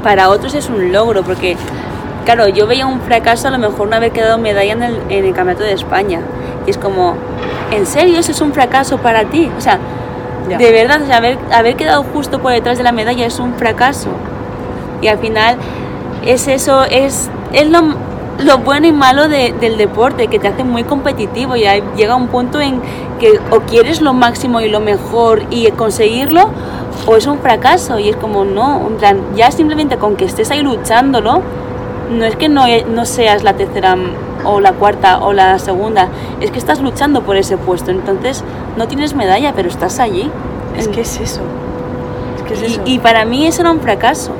para 0.03 0.29
otros 0.29 0.53
es 0.55 0.69
un 0.69 0.91
logro, 0.91 1.23
porque 1.23 1.57
claro, 2.25 2.47
yo 2.47 2.67
veía 2.67 2.85
un 2.85 3.01
fracaso 3.01 3.47
a 3.47 3.51
lo 3.51 3.57
mejor 3.57 3.87
no 3.87 3.95
haber 3.95 4.11
quedado 4.11 4.37
medalla 4.37 4.73
en 4.73 4.83
el, 4.83 4.99
en 5.09 5.25
el 5.25 5.33
Campeonato 5.33 5.63
de 5.63 5.73
España. 5.73 6.21
Y 6.65 6.69
es 6.69 6.77
como, 6.77 7.15
¿en 7.71 7.85
serio 7.85 8.19
eso 8.19 8.31
es 8.31 8.41
un 8.41 8.53
fracaso 8.53 8.97
para 8.97 9.25
ti? 9.25 9.49
O 9.57 9.61
sea, 9.61 9.79
de 10.47 10.71
verdad, 10.71 11.09
haber, 11.11 11.37
haber 11.51 11.75
quedado 11.75 12.03
justo 12.03 12.39
por 12.39 12.51
detrás 12.51 12.77
de 12.77 12.83
la 12.83 12.91
medalla 12.91 13.25
es 13.25 13.39
un 13.39 13.53
fracaso. 13.55 14.09
Y 15.01 15.07
al 15.07 15.17
final 15.17 15.57
es 16.25 16.47
eso, 16.47 16.83
es, 16.83 17.29
es 17.53 17.69
lo, 17.69 17.95
lo 18.39 18.57
bueno 18.59 18.87
y 18.87 18.91
malo 18.91 19.27
del 19.27 19.77
deporte, 19.77 20.27
que 20.27 20.39
te 20.39 20.47
hace 20.47 20.63
muy 20.63 20.83
competitivo 20.83 21.55
y 21.55 21.63
llega 21.95 22.15
un 22.15 22.27
punto 22.27 22.59
en 22.59 22.81
que 23.19 23.39
o 23.51 23.61
quieres 23.61 24.01
lo 24.01 24.13
máximo 24.13 24.61
y 24.61 24.69
lo 24.69 24.79
mejor 24.79 25.43
y 25.49 25.69
conseguirlo, 25.71 26.49
o 27.07 27.15
es 27.15 27.25
un 27.27 27.39
fracaso 27.39 27.99
y 27.99 28.09
es 28.09 28.15
como 28.15 28.45
no, 28.45 28.87
en 28.87 28.97
plan, 28.97 29.21
ya 29.35 29.51
simplemente 29.51 29.97
con 29.97 30.15
que 30.15 30.25
estés 30.25 30.51
ahí 30.51 30.61
luchándolo, 30.61 31.41
no 32.11 32.25
es 32.25 32.35
que 32.35 32.49
no, 32.49 32.65
no 32.89 33.05
seas 33.05 33.43
la 33.43 33.53
tercera 33.53 33.95
o 34.43 34.59
la 34.59 34.73
cuarta 34.73 35.19
o 35.19 35.33
la 35.33 35.57
segunda, 35.59 36.09
es 36.39 36.51
que 36.51 36.59
estás 36.59 36.81
luchando 36.81 37.21
por 37.21 37.37
ese 37.37 37.57
puesto, 37.57 37.91
entonces 37.91 38.43
no 38.77 38.87
tienes 38.87 39.15
medalla, 39.15 39.53
pero 39.55 39.69
estás 39.69 39.99
allí. 39.99 40.29
Es 40.77 40.87
que 40.87 41.01
es 41.01 41.19
eso. 41.19 41.41
y, 42.85 42.99
para 42.99 43.25
mí 43.25 43.47
eso 43.47 43.61
era 43.61 43.71
un 43.71 43.79
fracaso. 43.79 44.31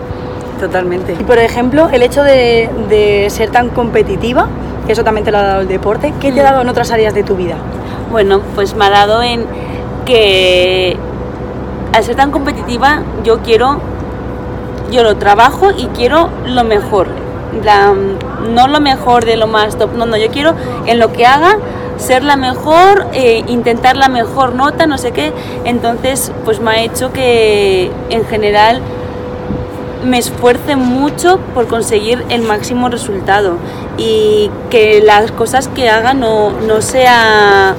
Totalmente. 0.60 1.14
Y 1.20 1.24
por 1.24 1.40
ejemplo, 1.40 1.90
el 1.90 2.04
hecho 2.04 2.24
de, 2.24 3.28
ser 3.30 3.50
tan 3.50 3.70
competitiva, 3.70 4.48
que 4.86 4.94
eso 4.94 5.04
también 5.04 5.26
te 5.26 5.32
lo 5.32 5.40
ha 5.40 5.44
dado 5.44 5.62
el 5.62 5.68
deporte, 5.68 6.14
¿qué 6.20 6.32
te 6.32 6.40
ha 6.42 6.44
mm. 6.44 6.46
dado 6.46 6.62
en 6.62 6.70
otras 6.70 6.92
áreas 6.92 7.14
de 7.14 7.24
tu 7.24 7.36
vida? 7.36 7.56
Bueno, 8.12 8.42
pues 8.56 8.76
me 8.76 8.86
ha 8.86 8.90
dado 8.90 9.24
en 9.24 9.46
que 10.06 10.98
al 11.94 12.04
ser 12.04 12.16
tan 12.16 12.32
competitiva 12.32 13.02
yo 13.24 13.40
quiero, 13.40 13.80
yo 14.92 15.04
lo 15.04 15.18
trabajo 15.18 15.72
y 15.76 15.88
quiero 15.88 16.30
lo 16.46 16.64
mejor 16.64 17.21
no 18.50 18.68
lo 18.68 18.80
mejor 18.80 19.26
de 19.26 19.38
lo 19.38 19.48
más 19.48 19.78
top, 19.78 19.94
no, 19.94 20.06
no, 20.06 20.18
yo 20.18 20.30
quiero 20.30 20.54
en 20.86 21.00
lo 21.00 21.12
que 21.12 21.26
haga 21.26 21.58
ser 21.98 22.24
la 22.24 22.36
mejor, 22.36 23.08
eh, 23.14 23.44
intentar 23.48 23.96
la 23.96 24.10
mejor 24.10 24.56
nota, 24.56 24.88
no 24.88 24.98
sé 24.98 25.12
qué, 25.12 25.32
entonces 25.66 26.32
pues 26.46 26.60
me 26.60 26.72
ha 26.72 26.82
hecho 26.82 27.14
que 27.14 27.92
en 28.10 28.26
general 28.26 28.82
me 30.04 30.18
esfuerce 30.18 30.76
mucho 30.76 31.40
por 31.54 31.68
conseguir 31.68 32.24
el 32.30 32.42
máximo 32.42 32.90
resultado 32.90 33.58
y 33.98 34.50
que 34.70 35.02
las 35.02 35.32
cosas 35.32 35.68
que 35.68 35.90
haga 35.90 36.14
no, 36.14 36.52
no 36.52 36.82
sea, 36.82 37.76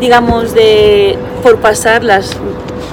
digamos, 0.00 0.54
de 0.54 1.18
por 1.42 1.58
pasarlas. 1.58 2.36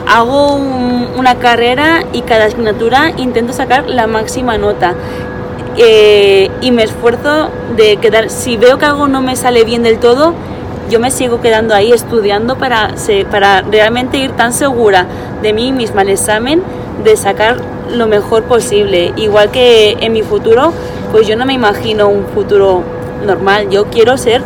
Hago 0.07 0.55
una 0.55 1.35
carrera 1.35 2.03
y 2.11 2.21
cada 2.21 2.45
asignatura 2.45 3.11
intento 3.17 3.53
sacar 3.53 3.87
la 3.87 4.07
máxima 4.07 4.57
nota 4.57 4.95
eh, 5.77 6.49
y 6.61 6.71
me 6.71 6.83
esfuerzo 6.83 7.49
de 7.75 7.97
quedar, 7.97 8.29
si 8.29 8.57
veo 8.57 8.77
que 8.77 8.85
algo 8.85 9.07
no 9.07 9.21
me 9.21 9.35
sale 9.35 9.63
bien 9.63 9.83
del 9.83 9.99
todo, 9.99 10.33
yo 10.89 10.99
me 10.99 11.11
sigo 11.11 11.41
quedando 11.41 11.73
ahí 11.73 11.91
estudiando 11.91 12.57
para, 12.57 12.93
para 13.31 13.61
realmente 13.61 14.17
ir 14.17 14.31
tan 14.31 14.53
segura 14.53 15.07
de 15.41 15.53
mí 15.53 15.71
misma 15.71 16.01
al 16.01 16.09
examen, 16.09 16.61
de 17.03 17.15
sacar 17.17 17.57
lo 17.91 18.07
mejor 18.07 18.43
posible. 18.43 19.13
Igual 19.15 19.49
que 19.51 19.97
en 19.99 20.13
mi 20.13 20.21
futuro, 20.21 20.73
pues 21.11 21.27
yo 21.27 21.35
no 21.35 21.45
me 21.45 21.53
imagino 21.53 22.09
un 22.09 22.25
futuro 22.27 22.83
normal, 23.25 23.69
yo 23.69 23.85
quiero 23.85 24.17
ser 24.17 24.41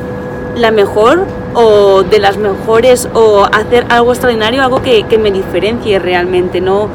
la 0.56 0.72
mejor 0.72 1.26
o 1.54 2.04
de 2.04 2.20
las 2.20 2.38
mejores 2.38 3.10
o 3.14 3.46
hacer 3.46 3.86
algo 3.90 4.12
extraordinario, 4.12 4.62
algo 4.62 4.82
que, 4.82 5.04
que 5.04 5.18
me 5.18 5.32
diferencie 5.32 6.00
realmente, 6.00 6.62
no 6.62 6.90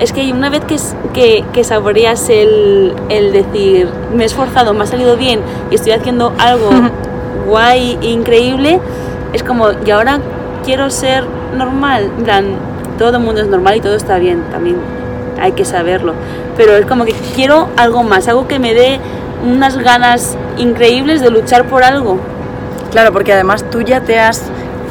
es 0.00 0.12
que 0.12 0.32
una 0.32 0.50
vez 0.50 0.62
que, 0.64 0.76
que, 1.12 1.44
que 1.52 1.64
saboreas 1.64 2.28
el, 2.28 2.94
el, 3.08 3.32
decir, 3.32 3.88
me 4.14 4.24
he 4.24 4.26
esforzado, 4.26 4.74
me 4.74 4.84
ha 4.84 4.86
salido 4.86 5.16
bien 5.16 5.40
y 5.70 5.76
estoy 5.76 5.92
haciendo 5.92 6.32
algo 6.38 6.70
guay, 7.46 7.98
increíble, 8.02 8.80
es 9.32 9.42
como, 9.42 9.68
y 9.84 9.90
ahora 9.90 10.20
quiero 10.64 10.90
ser 10.90 11.24
normal, 11.56 12.10
en 12.18 12.24
plan, 12.24 12.44
todo 12.98 13.16
el 13.16 13.22
mundo 13.22 13.40
es 13.40 13.48
normal 13.48 13.76
y 13.76 13.80
todo 13.80 13.94
está 13.94 14.18
bien, 14.18 14.42
también 14.50 14.76
hay 15.40 15.52
que 15.52 15.64
saberlo, 15.64 16.14
pero 16.56 16.76
es 16.76 16.86
como 16.86 17.04
que 17.04 17.12
quiero 17.34 17.68
algo 17.76 18.02
más, 18.02 18.28
algo 18.28 18.48
que 18.48 18.58
me 18.58 18.74
dé 18.74 18.98
unas 19.44 19.76
ganas 19.76 20.36
increíbles 20.56 21.20
de 21.20 21.30
luchar 21.30 21.66
por 21.66 21.84
algo. 21.84 22.18
Claro, 22.90 23.12
porque 23.12 23.32
además 23.32 23.64
tú 23.70 23.82
ya 23.82 24.00
te 24.00 24.18
has 24.18 24.44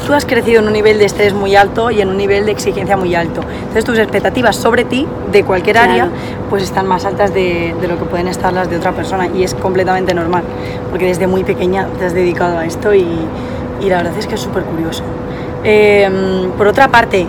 tú 0.06 0.14
has 0.14 0.26
crecido 0.26 0.60
en 0.60 0.68
un 0.68 0.74
nivel 0.74 1.00
de 1.00 1.06
estrés 1.06 1.34
muy 1.34 1.56
alto 1.56 1.90
y 1.90 2.02
en 2.02 2.10
un 2.10 2.18
nivel 2.18 2.46
de 2.46 2.52
exigencia 2.52 2.98
muy 2.98 3.16
alto. 3.16 3.42
Entonces 3.42 3.86
tus 3.86 3.98
expectativas 3.98 4.56
sobre 4.56 4.86
ti, 4.86 5.08
de 5.32 5.44
cualquier 5.44 5.78
área, 5.78 6.10
pues 6.50 6.64
están 6.64 6.88
más 6.88 7.06
altas 7.06 7.34
de, 7.34 7.76
de, 7.80 7.88
lo 7.88 7.98
que 7.98 8.06
pueden 8.06 8.28
estar 8.28 8.54
las 8.54 8.70
de 8.70 8.78
otra 8.78 8.92
persona 8.92 9.28
y 9.28 9.44
es 9.44 9.54
completamente 9.54 10.14
normal, 10.14 10.44
porque 10.90 11.06
desde 11.06 11.28
muy 11.28 11.44
pequeña 11.44 11.88
te 11.98 12.06
has 12.06 12.14
dedicado 12.14 12.58
a 12.58 12.66
esto 12.66 12.94
y, 12.94 13.08
y 13.82 13.90
la 13.90 13.98
verdad 13.98 14.14
es 14.18 14.28
que 14.28 14.36
es 14.36 14.42
súper 14.42 14.64
curioso. 14.64 15.04
Eh, 15.64 16.10
por 16.58 16.68
otra 16.68 16.90
parte, 16.90 17.26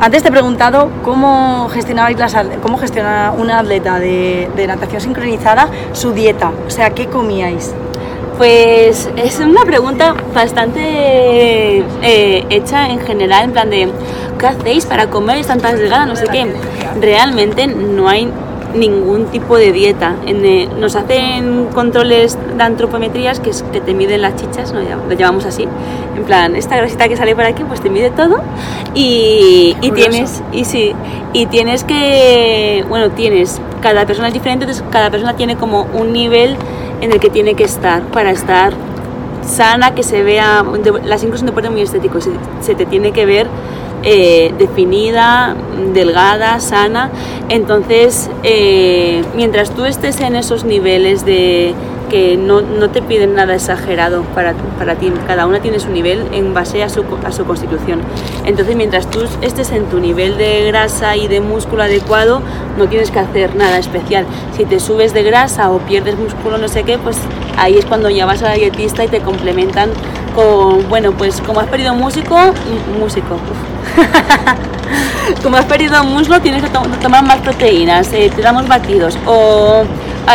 antes 0.00 0.22
te 0.22 0.28
he 0.28 0.32
preguntado 0.32 0.88
cómo 1.02 1.68
gestionabais 1.68 2.18
las, 2.18 2.34
cómo 2.62 2.78
gestiona 2.78 3.32
una 3.36 3.58
atleta 3.58 3.98
de, 3.98 4.50
de 4.56 4.66
natación 4.66 5.00
sincronizada 5.00 5.68
su 5.92 6.12
dieta, 6.12 6.52
o 6.66 6.70
sea, 6.70 6.90
¿qué 6.90 7.06
comíais? 7.06 7.74
Pues 8.40 9.10
es 9.16 9.38
una 9.38 9.66
pregunta 9.66 10.14
bastante 10.32 10.80
eh, 12.00 12.46
hecha 12.48 12.88
en 12.88 12.98
general, 13.00 13.44
en 13.44 13.52
plan 13.52 13.68
de 13.68 13.86
¿qué 14.38 14.46
hacéis 14.46 14.86
para 14.86 15.10
comer 15.10 15.44
tantas 15.44 15.78
delgada? 15.78 16.06
No 16.06 16.16
sé 16.16 16.24
qué. 16.32 16.50
Realmente 17.02 17.66
no 17.66 18.08
hay 18.08 18.30
ningún 18.74 19.26
tipo 19.26 19.58
de 19.58 19.72
dieta. 19.72 20.16
En, 20.24 20.42
eh, 20.46 20.70
nos 20.78 20.96
hacen 20.96 21.66
controles 21.74 22.38
de 22.56 22.62
antropometrías 22.62 23.40
que, 23.40 23.50
es, 23.50 23.62
que 23.74 23.82
te 23.82 23.92
miden 23.92 24.22
las 24.22 24.36
chichas, 24.36 24.72
¿no? 24.72 24.80
lo 24.80 25.14
llamamos 25.14 25.44
así. 25.44 25.68
En 26.16 26.24
plan, 26.24 26.56
esta 26.56 26.78
grasita 26.78 27.08
que 27.08 27.18
sale 27.18 27.36
por 27.36 27.44
aquí, 27.44 27.62
pues 27.64 27.82
te 27.82 27.90
mide 27.90 28.08
todo. 28.08 28.40
Y, 28.94 29.76
y 29.82 29.90
tienes, 29.90 30.42
y 30.50 30.64
sí, 30.64 30.94
y 31.34 31.44
tienes 31.44 31.84
que, 31.84 32.86
bueno, 32.88 33.10
tienes, 33.10 33.60
cada 33.82 34.06
persona 34.06 34.28
es 34.28 34.34
diferente, 34.34 34.64
entonces 34.64 34.82
cada 34.90 35.10
persona 35.10 35.36
tiene 35.36 35.56
como 35.56 35.82
un 35.92 36.14
nivel 36.14 36.56
en 37.00 37.12
el 37.12 37.20
que 37.20 37.30
tiene 37.30 37.54
que 37.54 37.64
estar 37.64 38.02
para 38.04 38.30
estar 38.30 38.72
sana, 39.42 39.94
que 39.94 40.02
se 40.02 40.22
vea, 40.22 40.64
la 41.04 41.18
sincro 41.18 41.36
es 41.36 41.42
un 41.42 41.46
deporte 41.46 41.70
muy 41.70 41.82
estético, 41.82 42.20
se, 42.20 42.30
se 42.60 42.74
te 42.74 42.86
tiene 42.86 43.12
que 43.12 43.26
ver 43.26 43.48
eh, 44.02 44.54
definida, 44.58 45.54
delgada, 45.92 46.60
sana. 46.60 47.10
Entonces, 47.48 48.30
eh, 48.42 49.22
mientras 49.34 49.70
tú 49.70 49.84
estés 49.84 50.20
en 50.20 50.36
esos 50.36 50.64
niveles 50.64 51.24
de 51.24 51.74
que 52.10 52.36
no, 52.36 52.60
no, 52.60 52.90
te 52.90 53.02
piden 53.02 53.34
nada 53.34 53.54
exagerado 53.54 54.22
para, 54.34 54.54
para 54.78 54.96
ti, 54.96 55.12
cada 55.28 55.46
una 55.46 55.60
tiene 55.60 55.78
su 55.78 55.90
nivel 55.90 56.26
en 56.32 56.52
base 56.52 56.82
a 56.82 56.88
su, 56.88 57.04
a 57.24 57.30
su 57.30 57.44
constitución. 57.44 58.00
Entonces, 58.44 58.74
mientras 58.74 59.08
tú 59.08 59.20
estés 59.42 59.70
en 59.70 59.84
tu 59.84 60.00
nivel 60.00 60.36
de 60.36 60.64
grasa 60.66 61.16
y 61.16 61.28
de 61.28 61.40
músculo 61.40 61.84
adecuado, 61.84 62.42
no 62.76 62.88
tienes 62.88 63.10
que 63.10 63.20
hacer 63.20 63.54
nada 63.54 63.78
especial. 63.78 64.26
Si 64.56 64.64
te 64.64 64.80
subes 64.80 65.14
de 65.14 65.22
grasa 65.22 65.70
o 65.70 65.78
pierdes 65.78 66.18
músculo, 66.18 66.58
no 66.58 66.68
sé 66.68 66.82
qué, 66.82 66.98
pues 66.98 67.16
ahí 67.56 67.78
es 67.78 67.86
cuando 67.86 68.10
ya 68.10 68.26
vas 68.26 68.42
a 68.42 68.48
la 68.48 68.54
dietista 68.54 69.04
y 69.04 69.08
te 69.08 69.20
complementan 69.20 69.90
con, 70.34 70.88
bueno, 70.88 71.12
pues 71.12 71.40
como 71.40 71.60
has 71.60 71.66
perdido 71.66 71.94
músico, 71.94 72.36
músico. 72.98 73.38
como 75.42 75.56
has 75.56 75.64
perdido 75.64 76.02
muslo, 76.04 76.40
tienes 76.40 76.62
que 76.62 76.68
to 76.68 76.82
tomar 77.00 77.24
más 77.24 77.38
proteínas, 77.38 78.12
eh, 78.12 78.30
te 78.34 78.42
damos 78.42 78.66
batidos. 78.68 79.18
O 79.26 79.84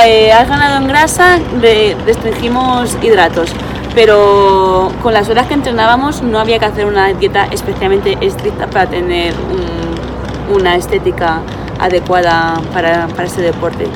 eh, 0.06 0.32
has 0.32 0.48
ganado 0.48 0.78
en 0.78 0.88
grasa, 0.88 1.40
re 1.62 1.96
restringimos 2.06 2.98
hidratos. 3.02 3.52
Pero 3.94 4.92
con 5.02 5.14
las 5.14 5.30
horas 5.30 5.48
que 5.48 5.54
entrenábamos 5.54 6.22
no 6.22 6.40
había 6.40 6.60
que 6.60 6.66
hacer 6.66 6.86
una 6.86 7.14
dieta 7.14 7.46
especialmente 7.52 8.18
estricta 8.20 8.68
para 8.68 8.88
tener 8.88 9.34
un, 9.34 10.56
una 10.56 10.75
estética 10.75 11.40
adecuada 11.80 12.60
para, 12.74 13.08
para 13.08 13.24
ese 13.24 13.42
deporte. 13.42 13.88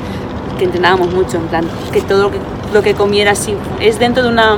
Que 0.58 0.64
entrenábamos 0.64 1.12
mucho, 1.12 1.36
en 1.36 1.48
plan, 1.48 1.64
que 1.92 2.00
todo 2.00 2.24
lo 2.24 2.30
que, 2.30 2.38
lo 2.72 2.82
que 2.82 2.94
comieras 2.94 3.48
es 3.80 3.98
dentro 3.98 4.22
de 4.22 4.28
una, 4.30 4.56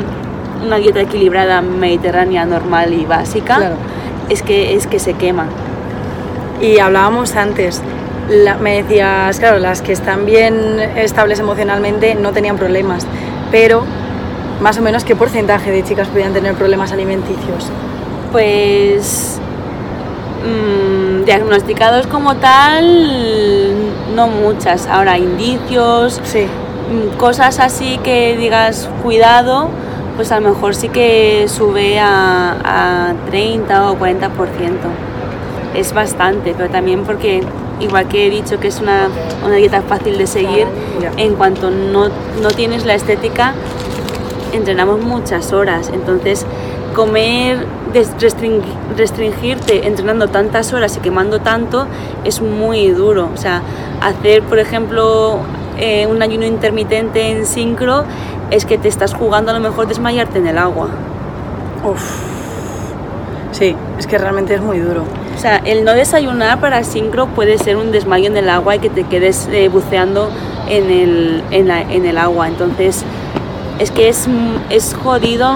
una 0.64 0.76
dieta 0.76 1.00
equilibrada 1.00 1.60
mediterránea 1.62 2.44
normal 2.44 2.92
y 2.92 3.04
básica. 3.04 3.56
Claro 3.56 3.76
es 4.28 4.42
que, 4.42 4.74
es 4.74 4.86
que 4.86 4.98
se 4.98 5.14
quema. 5.14 5.46
Y 6.60 6.78
hablábamos 6.78 7.36
antes, 7.36 7.82
la, 8.28 8.56
me 8.56 8.82
decías, 8.82 9.38
claro, 9.38 9.58
las 9.58 9.82
que 9.82 9.92
están 9.92 10.24
bien 10.26 10.80
estables 10.96 11.40
emocionalmente 11.40 12.14
no 12.14 12.32
tenían 12.32 12.56
problemas, 12.56 13.06
pero 13.50 13.84
más 14.60 14.78
o 14.78 14.82
menos 14.82 15.04
qué 15.04 15.16
porcentaje 15.16 15.70
de 15.70 15.82
chicas 15.82 16.08
podían 16.08 16.32
tener 16.32 16.54
problemas 16.54 16.92
alimenticios? 16.92 17.68
Pues 18.30 19.40
mmm, 20.44 21.24
diagnosticados 21.24 22.06
como 22.06 22.36
tal, 22.36 24.14
no 24.14 24.28
muchas. 24.28 24.86
Ahora, 24.86 25.18
indicios, 25.18 26.20
sí. 26.24 26.46
cosas 27.18 27.58
así 27.58 27.98
que 28.04 28.36
digas 28.36 28.88
cuidado, 29.02 29.68
pues 30.16 30.32
a 30.32 30.40
lo 30.40 30.50
mejor 30.50 30.74
sí 30.74 30.88
que 30.88 31.46
sube 31.48 31.98
a, 31.98 32.56
a 32.64 33.14
30 33.30 33.90
o 33.90 33.98
40%. 33.98 34.28
Es 35.74 35.94
bastante, 35.94 36.54
pero 36.56 36.68
también 36.70 37.04
porque, 37.04 37.42
igual 37.80 38.08
que 38.08 38.26
he 38.26 38.30
dicho 38.30 38.60
que 38.60 38.68
es 38.68 38.80
una, 38.80 39.08
una 39.44 39.56
dieta 39.56 39.82
fácil 39.82 40.18
de 40.18 40.26
seguir, 40.26 40.66
en 41.16 41.34
cuanto 41.34 41.70
no, 41.70 42.08
no 42.42 42.50
tienes 42.54 42.84
la 42.84 42.94
estética, 42.94 43.54
entrenamos 44.52 45.00
muchas 45.00 45.52
horas. 45.52 45.90
Entonces, 45.92 46.46
comer, 46.94 47.66
restring, 48.20 48.60
restringirte 48.96 49.86
entrenando 49.86 50.28
tantas 50.28 50.72
horas 50.72 50.96
y 50.96 51.00
quemando 51.00 51.40
tanto 51.40 51.86
es 52.24 52.40
muy 52.40 52.88
duro. 52.90 53.30
O 53.32 53.36
sea, 53.36 53.62
hacer, 54.00 54.42
por 54.42 54.58
ejemplo, 54.58 55.38
eh, 55.78 56.06
un 56.06 56.22
ayuno 56.22 56.44
intermitente 56.44 57.30
en 57.30 57.46
sincro 57.46 58.04
es 58.52 58.66
que 58.66 58.78
te 58.78 58.86
estás 58.86 59.14
jugando 59.14 59.50
a 59.50 59.54
lo 59.54 59.60
mejor 59.60 59.88
desmayarte 59.88 60.38
en 60.38 60.46
el 60.46 60.58
agua. 60.58 60.88
Uf. 61.84 62.02
Sí, 63.50 63.74
es 63.98 64.06
que 64.06 64.18
realmente 64.18 64.54
es 64.54 64.60
muy 64.60 64.78
duro. 64.78 65.04
O 65.34 65.38
sea, 65.38 65.56
el 65.56 65.84
no 65.84 65.92
desayunar 65.92 66.60
para 66.60 66.84
sincro 66.84 67.26
puede 67.28 67.58
ser 67.58 67.76
un 67.76 67.92
desmayo 67.92 68.26
en 68.26 68.36
el 68.36 68.50
agua 68.50 68.76
y 68.76 68.78
que 68.78 68.90
te 68.90 69.04
quedes 69.04 69.48
eh, 69.50 69.68
buceando 69.68 70.30
en 70.68 70.90
el, 70.90 71.42
en, 71.50 71.68
la, 71.68 71.80
en 71.80 72.04
el 72.04 72.18
agua. 72.18 72.46
Entonces, 72.48 73.04
es 73.78 73.90
que 73.90 74.08
es, 74.08 74.28
es 74.68 74.94
jodido 74.94 75.50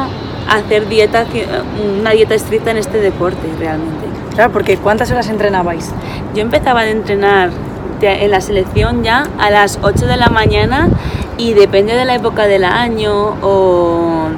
hacer 0.48 0.88
dieta, 0.88 1.26
una 1.98 2.10
dieta 2.10 2.34
estricta 2.34 2.70
en 2.70 2.78
este 2.78 3.00
deporte 3.00 3.46
realmente. 3.58 4.06
Claro, 4.34 4.52
porque 4.52 4.78
¿cuántas 4.78 5.10
horas 5.10 5.28
entrenabais? 5.28 5.90
Yo 6.34 6.42
empezaba 6.42 6.80
a 6.80 6.90
entrenar 6.90 7.50
en 8.00 8.30
la 8.30 8.40
selección 8.40 9.02
ya 9.02 9.26
a 9.38 9.50
las 9.50 9.78
8 9.82 10.06
de 10.06 10.16
la 10.16 10.28
mañana 10.28 10.88
y 11.38 11.54
depende 11.54 11.94
de 11.94 12.04
la 12.04 12.14
época 12.14 12.46
del 12.46 12.64
año 12.64 13.36
o, 13.42 14.28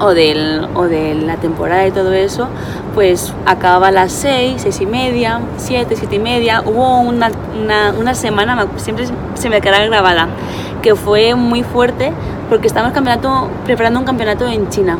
o, 0.00 0.14
del, 0.14 0.66
o 0.74 0.84
de 0.84 1.14
la 1.14 1.36
temporada 1.36 1.86
y 1.86 1.90
todo 1.90 2.12
eso, 2.12 2.48
pues 2.94 3.32
acababa 3.46 3.88
a 3.88 3.90
las 3.92 4.12
6, 4.12 4.62
6 4.62 4.80
y 4.80 4.86
media, 4.86 5.40
7, 5.56 5.94
7 5.96 6.16
y 6.16 6.18
media. 6.18 6.62
Hubo 6.64 7.00
una, 7.00 7.30
una, 7.62 7.92
una 7.98 8.14
semana, 8.14 8.66
siempre 8.76 9.06
se 9.34 9.48
me 9.48 9.60
queda 9.60 9.84
grabada, 9.84 10.28
que 10.82 10.94
fue 10.94 11.34
muy 11.34 11.62
fuerte 11.62 12.12
porque 12.48 12.66
estábamos 12.66 12.92
preparando 13.64 14.00
un 14.00 14.06
campeonato 14.06 14.46
en 14.46 14.68
China. 14.68 14.98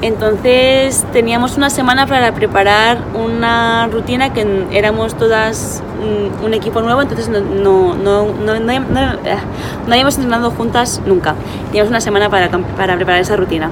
Entonces 0.00 1.04
teníamos 1.12 1.56
una 1.56 1.70
semana 1.70 2.06
para 2.06 2.32
preparar 2.32 2.98
una 3.14 3.88
rutina 3.88 4.32
que 4.32 4.46
éramos 4.70 5.16
todas 5.16 5.82
un, 6.00 6.46
un 6.46 6.54
equipo 6.54 6.80
nuevo, 6.82 7.02
entonces 7.02 7.28
no, 7.28 7.40
no, 7.40 7.96
no, 7.96 8.26
no, 8.32 8.60
no, 8.60 8.80
no 8.80 9.92
habíamos 9.92 10.14
entrenado 10.14 10.52
juntas 10.52 11.02
nunca. 11.04 11.34
Teníamos 11.66 11.90
una 11.90 12.00
semana 12.00 12.30
para, 12.30 12.48
para 12.48 12.94
preparar 12.94 13.20
esa 13.20 13.34
rutina. 13.34 13.70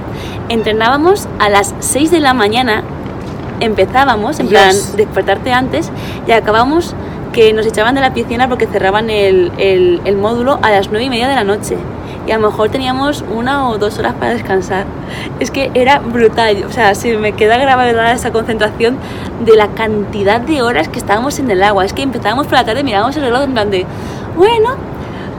Entrenábamos 0.49 1.29
a 1.39 1.47
las 1.49 1.73
6 1.79 2.11
de 2.11 2.19
la 2.19 2.33
mañana, 2.33 2.83
empezábamos, 3.61 4.41
en 4.41 4.49
plan 4.49 4.75
despertarte 4.97 5.53
antes, 5.53 5.89
y 6.27 6.31
acabamos 6.33 6.93
que 7.31 7.53
nos 7.53 7.65
echaban 7.65 7.95
de 7.95 8.01
la 8.01 8.13
piscina 8.13 8.49
porque 8.49 8.67
cerraban 8.67 9.09
el, 9.09 9.53
el, 9.57 10.01
el 10.03 10.17
módulo 10.17 10.59
a 10.61 10.71
las 10.71 10.89
9 10.89 11.05
y 11.05 11.09
media 11.09 11.29
de 11.29 11.35
la 11.35 11.45
noche 11.45 11.77
y 12.27 12.31
a 12.31 12.37
lo 12.37 12.49
mejor 12.49 12.69
teníamos 12.69 13.23
una 13.33 13.69
o 13.69 13.77
dos 13.77 13.97
horas 13.97 14.13
para 14.13 14.33
descansar. 14.33 14.85
Es 15.39 15.49
que 15.49 15.71
era 15.73 15.99
brutal, 15.99 16.65
o 16.67 16.71
sea, 16.71 16.93
se 16.93 17.17
me 17.17 17.31
queda 17.31 17.57
grabada 17.57 18.11
esa 18.11 18.31
concentración 18.31 18.97
de 19.45 19.55
la 19.55 19.69
cantidad 19.69 20.41
de 20.41 20.61
horas 20.61 20.89
que 20.89 20.99
estábamos 20.99 21.39
en 21.39 21.49
el 21.49 21.63
agua. 21.63 21.85
Es 21.85 21.93
que 21.93 22.01
empezábamos 22.01 22.47
por 22.47 22.55
la 22.55 22.65
tarde, 22.65 22.83
mirábamos 22.83 23.15
el 23.15 23.23
reloj 23.23 23.43
en 23.43 23.53
plan 23.53 23.71
de, 23.71 23.85
bueno, 24.35 24.71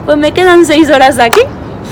pues 0.05 0.17
me 0.17 0.31
quedan 0.31 0.65
seis 0.65 0.89
horas 0.89 1.19
aquí. 1.19 1.41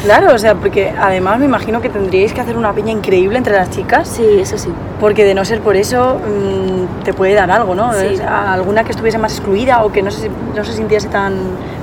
Claro, 0.03 0.33
o 0.33 0.37
sea, 0.37 0.55
porque 0.55 0.93
además 0.99 1.39
me 1.39 1.45
imagino 1.45 1.81
que 1.81 1.89
tendríais 1.89 2.31
que 2.31 2.41
hacer 2.41 2.55
una 2.55 2.71
piña 2.73 2.91
increíble 2.91 3.37
entre 3.37 3.53
las 3.53 3.69
chicas. 3.69 4.07
Sí, 4.07 4.25
eso 4.39 4.57
sí. 4.57 4.69
Porque 4.99 5.25
de 5.25 5.33
no 5.33 5.43
ser 5.43 5.59
por 5.61 5.75
eso 5.75 6.19
mmm, 6.19 7.03
te 7.03 7.13
puede 7.13 7.33
dar 7.33 7.49
algo, 7.51 7.75
¿no? 7.75 7.91
Sí. 7.93 8.19
Alguna 8.27 8.83
que 8.83 8.91
estuviese 8.91 9.17
más 9.17 9.33
excluida 9.33 9.83
o 9.83 9.91
que 9.91 10.01
no 10.01 10.11
se, 10.11 10.29
no 10.55 10.63
se 10.63 10.73
sintiese 10.73 11.07
tan 11.09 11.33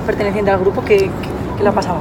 perteneciente 0.05 0.49
al 0.49 0.59
grupo 0.59 0.83
que, 0.83 0.97
que, 0.97 1.09
que 1.57 1.63
la 1.63 1.71
pasaba. 1.71 1.99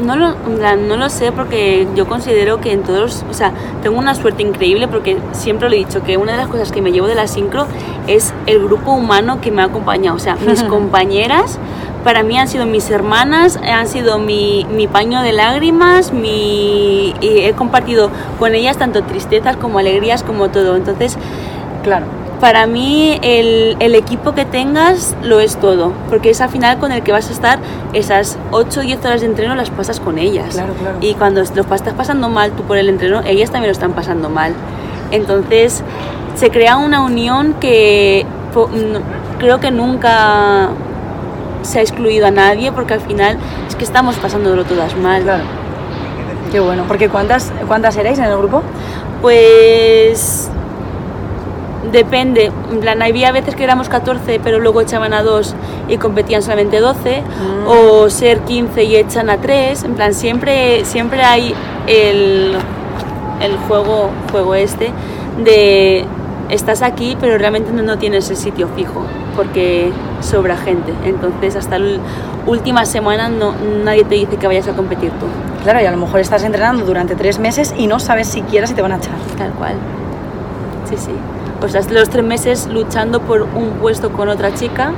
No 0.00 0.16
lo, 0.16 0.34
no 0.34 0.96
lo 0.96 1.10
sé 1.10 1.32
porque 1.32 1.86
yo 1.94 2.06
considero 2.06 2.60
que 2.60 2.72
en 2.72 2.82
todos, 2.82 3.24
o 3.30 3.34
sea, 3.34 3.52
tengo 3.82 3.98
una 3.98 4.14
suerte 4.14 4.42
increíble 4.42 4.88
porque 4.88 5.18
siempre 5.32 5.68
lo 5.68 5.74
he 5.74 5.78
dicho 5.78 6.02
que 6.02 6.16
una 6.16 6.32
de 6.32 6.38
las 6.38 6.48
cosas 6.48 6.72
que 6.72 6.82
me 6.82 6.92
llevo 6.92 7.06
de 7.06 7.14
la 7.14 7.26
sincro 7.26 7.66
es 8.06 8.32
el 8.46 8.62
grupo 8.64 8.92
humano 8.92 9.40
que 9.40 9.50
me 9.50 9.62
ha 9.62 9.66
acompañado, 9.66 10.16
o 10.16 10.20
sea, 10.20 10.36
mis 10.36 10.62
compañeras 10.64 11.58
para 12.04 12.22
mí 12.22 12.38
han 12.38 12.48
sido 12.48 12.64
mis 12.64 12.90
hermanas, 12.90 13.58
han 13.58 13.88
sido 13.88 14.18
mi, 14.18 14.66
mi 14.70 14.86
paño 14.86 15.20
de 15.20 15.32
lágrimas, 15.32 16.12
mi, 16.12 17.14
y 17.20 17.40
he 17.40 17.52
compartido 17.54 18.10
con 18.38 18.54
ellas 18.54 18.78
tanto 18.78 19.02
tristezas 19.02 19.56
como 19.56 19.78
alegrías 19.78 20.22
como 20.22 20.48
todo, 20.48 20.76
entonces, 20.76 21.18
claro 21.82 22.06
para 22.40 22.66
mí 22.66 23.18
el, 23.22 23.76
el, 23.80 23.94
equipo 23.94 24.34
que 24.34 24.44
tengas 24.44 25.16
lo 25.22 25.40
es 25.40 25.56
todo, 25.56 25.92
porque 26.08 26.30
es 26.30 26.40
al 26.40 26.48
final 26.50 26.78
con 26.78 26.92
el 26.92 27.02
que 27.02 27.12
vas 27.12 27.28
a 27.30 27.32
estar 27.32 27.58
esas 27.92 28.38
8 28.52 28.80
o 28.80 28.82
10 28.82 29.04
horas 29.04 29.20
de 29.20 29.26
entreno 29.26 29.54
las 29.54 29.70
pasas 29.70 30.00
con 30.00 30.18
ellas. 30.18 30.54
Claro, 30.54 30.74
claro. 30.74 30.98
Y 31.00 31.14
cuando 31.14 31.42
lo 31.42 31.74
estás 31.74 31.94
pasando 31.94 32.28
mal 32.28 32.52
tú 32.52 32.62
por 32.62 32.78
el 32.78 32.88
entreno, 32.88 33.22
ellas 33.24 33.50
también 33.50 33.68
lo 33.68 33.72
están 33.72 33.92
pasando 33.92 34.28
mal. 34.28 34.52
Entonces 35.10 35.82
se 36.34 36.50
crea 36.50 36.76
una 36.76 37.02
unión 37.02 37.54
que 37.54 38.24
creo 39.38 39.60
que 39.60 39.70
nunca 39.70 40.70
se 41.62 41.80
ha 41.80 41.82
excluido 41.82 42.26
a 42.26 42.30
nadie, 42.30 42.72
porque 42.72 42.94
al 42.94 43.00
final 43.00 43.36
es 43.68 43.74
que 43.74 43.84
estamos 43.84 44.16
pasándolo 44.16 44.64
todas 44.64 44.96
mal. 44.96 45.22
Claro. 45.22 45.44
Qué 46.52 46.60
bueno, 46.60 46.84
porque 46.88 47.08
¿cuántas, 47.08 47.52
cuántas 47.66 47.96
erais 47.96 48.18
en 48.18 48.24
el 48.24 48.38
grupo? 48.38 48.62
Pues 49.20 50.50
depende, 51.92 52.50
en 52.70 52.80
plan, 52.80 53.00
había 53.02 53.32
veces 53.32 53.54
que 53.54 53.64
éramos 53.64 53.88
14 53.88 54.40
pero 54.42 54.58
luego 54.58 54.80
echaban 54.80 55.12
a 55.12 55.22
2 55.22 55.54
y 55.88 55.96
competían 55.98 56.42
solamente 56.42 56.80
12, 56.80 57.22
Mm. 57.22 57.66
o 57.68 58.10
ser 58.10 58.40
15 58.40 58.84
y 58.84 58.96
echan 58.96 59.30
a 59.30 59.38
3, 59.38 59.84
en 59.84 59.94
plan, 59.94 60.14
siempre, 60.14 60.84
siempre 60.84 61.22
hay 61.22 61.54
el, 61.86 62.52
el 63.40 63.56
juego, 63.68 64.10
juego 64.32 64.54
este 64.54 64.90
de 65.44 66.04
estás 66.48 66.82
aquí 66.82 67.16
pero 67.20 67.36
realmente 67.38 67.70
no, 67.72 67.82
no 67.82 67.98
tienes 67.98 68.28
el 68.30 68.36
sitio 68.36 68.68
fijo 68.74 69.02
porque 69.36 69.92
sobra 70.20 70.56
gente, 70.56 70.92
entonces 71.04 71.54
hasta 71.56 71.78
la 71.78 72.00
última 72.46 72.84
semana 72.86 73.28
no, 73.28 73.54
nadie 73.84 74.04
te 74.04 74.14
dice 74.16 74.36
que 74.36 74.46
vayas 74.46 74.66
a 74.66 74.72
competir 74.72 75.10
tú. 75.10 75.26
Claro, 75.62 75.80
y 75.82 75.84
a 75.84 75.90
lo 75.90 75.98
mejor 75.98 76.20
estás 76.20 76.42
entrenando 76.44 76.84
durante 76.84 77.14
tres 77.14 77.38
meses 77.38 77.74
y 77.76 77.86
no 77.86 78.00
sabes 78.00 78.26
siquiera 78.28 78.66
si 78.66 78.74
te 78.74 78.80
van 78.82 78.92
a 78.92 78.96
echar. 78.96 79.12
Tal 79.36 79.50
cual. 79.52 79.74
Sí, 80.88 80.96
sí. 80.96 81.10
Pues 81.60 81.74
estás 81.74 81.90
los 81.92 82.08
tres 82.08 82.24
meses 82.24 82.68
luchando 82.68 83.20
por 83.20 83.42
un 83.42 83.78
puesto 83.80 84.12
con 84.12 84.28
otra 84.28 84.54
chica 84.54 84.92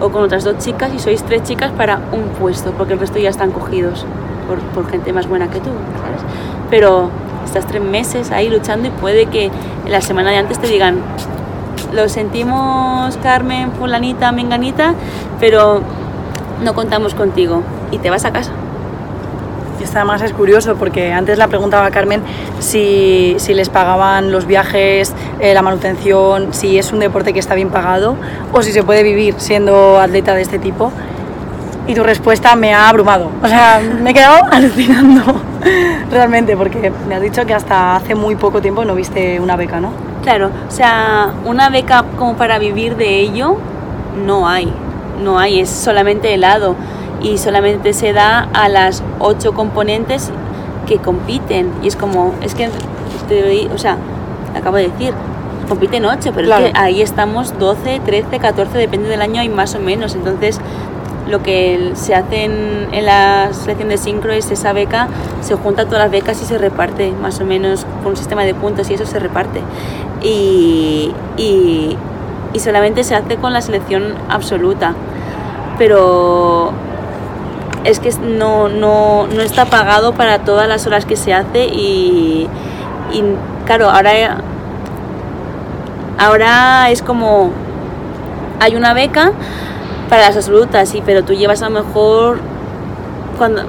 o 0.00 0.10
con 0.10 0.22
otras 0.22 0.44
dos 0.44 0.58
chicas 0.58 0.92
y 0.94 0.98
sois 0.98 1.22
tres 1.24 1.42
chicas 1.42 1.72
para 1.72 1.98
un 2.12 2.28
puesto, 2.38 2.72
porque 2.72 2.92
el 2.92 3.00
resto 3.00 3.18
ya 3.18 3.30
están 3.30 3.50
cogidos 3.50 4.06
por, 4.48 4.60
por 4.60 4.90
gente 4.90 5.12
más 5.12 5.28
buena 5.28 5.50
que 5.50 5.58
tú, 5.58 5.70
¿sabes? 5.70 6.22
Pero 6.70 7.10
estás 7.44 7.66
tres 7.66 7.82
meses 7.82 8.30
ahí 8.30 8.48
luchando 8.48 8.88
y 8.88 8.90
puede 8.90 9.26
que 9.26 9.50
la 9.88 10.00
semana 10.00 10.30
de 10.30 10.36
antes 10.36 10.58
te 10.58 10.68
digan, 10.68 10.98
lo 11.92 12.08
sentimos 12.08 13.16
Carmen, 13.18 13.72
fulanita, 13.72 14.32
menganita, 14.32 14.94
pero 15.40 15.80
no 16.62 16.74
contamos 16.74 17.14
contigo 17.14 17.62
y 17.90 17.98
te 17.98 18.10
vas 18.10 18.24
a 18.24 18.32
casa. 18.32 18.52
Además 19.94 20.22
es 20.22 20.32
curioso 20.32 20.74
porque 20.76 21.12
antes 21.12 21.38
la 21.38 21.48
preguntaba 21.48 21.86
a 21.86 21.90
Carmen 21.90 22.22
si, 22.58 23.36
si 23.38 23.54
les 23.54 23.68
pagaban 23.68 24.32
los 24.32 24.46
viajes, 24.46 25.14
eh, 25.40 25.54
la 25.54 25.62
manutención, 25.62 26.52
si 26.52 26.78
es 26.78 26.92
un 26.92 26.98
deporte 26.98 27.32
que 27.32 27.38
está 27.38 27.54
bien 27.54 27.70
pagado 27.70 28.16
o 28.52 28.62
si 28.62 28.72
se 28.72 28.82
puede 28.82 29.02
vivir 29.02 29.34
siendo 29.38 30.00
atleta 30.00 30.34
de 30.34 30.42
este 30.42 30.58
tipo. 30.58 30.92
Y 31.86 31.94
tu 31.94 32.02
respuesta 32.02 32.56
me 32.56 32.72
ha 32.72 32.88
abrumado. 32.88 33.30
O 33.42 33.46
sea, 33.46 33.80
me 34.02 34.10
he 34.10 34.14
quedado 34.14 34.42
alucinando 34.50 35.40
realmente 36.10 36.56
porque 36.56 36.92
me 37.08 37.14
has 37.14 37.22
dicho 37.22 37.44
que 37.46 37.54
hasta 37.54 37.96
hace 37.96 38.14
muy 38.14 38.36
poco 38.36 38.60
tiempo 38.60 38.84
no 38.84 38.94
viste 38.94 39.38
una 39.38 39.56
beca, 39.56 39.80
¿no? 39.80 39.92
Claro, 40.22 40.50
o 40.66 40.70
sea, 40.70 41.34
una 41.44 41.68
beca 41.68 42.04
como 42.18 42.36
para 42.36 42.58
vivir 42.58 42.96
de 42.96 43.20
ello 43.20 43.58
no 44.24 44.48
hay, 44.48 44.72
no 45.22 45.38
hay, 45.38 45.60
es 45.60 45.68
solamente 45.68 46.32
helado 46.32 46.76
y 47.24 47.38
solamente 47.38 47.92
se 47.94 48.12
da 48.12 48.48
a 48.52 48.68
las 48.68 49.02
ocho 49.18 49.54
componentes 49.54 50.30
que 50.86 50.98
compiten 50.98 51.72
y 51.82 51.88
es 51.88 51.96
como, 51.96 52.34
es 52.42 52.54
que, 52.54 52.68
te, 53.28 53.68
o 53.74 53.78
sea, 53.78 53.96
acabo 54.54 54.76
de 54.76 54.88
decir, 54.90 55.14
compiten 55.68 56.04
ocho, 56.04 56.30
pero 56.34 56.46
Claro. 56.46 56.66
es 56.66 56.72
que 56.72 56.78
ahí 56.78 57.00
estamos 57.00 57.58
12, 57.58 58.00
13, 58.04 58.38
14, 58.38 58.76
depende 58.78 59.08
del 59.08 59.22
año 59.22 59.40
hay 59.40 59.48
más 59.48 59.74
o 59.74 59.80
menos, 59.80 60.14
entonces 60.14 60.60
lo 61.26 61.42
que 61.42 61.92
se 61.94 62.14
hace 62.14 62.44
en, 62.44 62.88
en 62.92 63.06
la 63.06 63.48
selección 63.52 63.88
de 63.88 63.96
sincro 63.96 64.30
es 64.34 64.50
esa 64.50 64.74
beca, 64.74 65.08
se 65.40 65.54
junta 65.54 65.86
todas 65.86 66.00
las 66.00 66.10
becas 66.10 66.42
y 66.42 66.44
se 66.44 66.58
reparte 66.58 67.12
más 67.12 67.40
o 67.40 67.46
menos 67.46 67.86
con 68.02 68.10
un 68.12 68.16
sistema 68.18 68.44
de 68.44 68.52
puntos 68.52 68.90
y 68.90 68.94
eso 68.94 69.06
se 69.06 69.18
reparte. 69.18 69.62
Y, 70.22 71.12
y, 71.38 71.96
y 72.52 72.60
solamente 72.60 73.02
se 73.04 73.14
hace 73.14 73.36
con 73.36 73.54
la 73.54 73.62
selección 73.62 74.14
absoluta. 74.28 74.92
Pero 75.78 76.72
es 77.84 78.00
que 78.00 78.10
no, 78.12 78.68
no, 78.68 79.26
no 79.26 79.42
está 79.42 79.66
pagado 79.66 80.14
para 80.14 80.40
todas 80.40 80.66
las 80.68 80.86
horas 80.86 81.04
que 81.04 81.16
se 81.16 81.34
hace 81.34 81.66
y, 81.66 82.48
claro, 83.66 83.90
ahora, 83.90 84.38
ahora 86.18 86.90
es 86.90 87.02
como 87.02 87.52
hay 88.60 88.76
una 88.76 88.94
beca 88.94 89.32
para 90.08 90.22
las 90.22 90.36
absolutas, 90.36 90.88
sí, 90.88 91.02
pero 91.04 91.24
tú 91.24 91.34
llevas 91.34 91.62
a 91.62 91.68
lo 91.68 91.82
mejor 91.82 92.38
cuando 93.36 93.64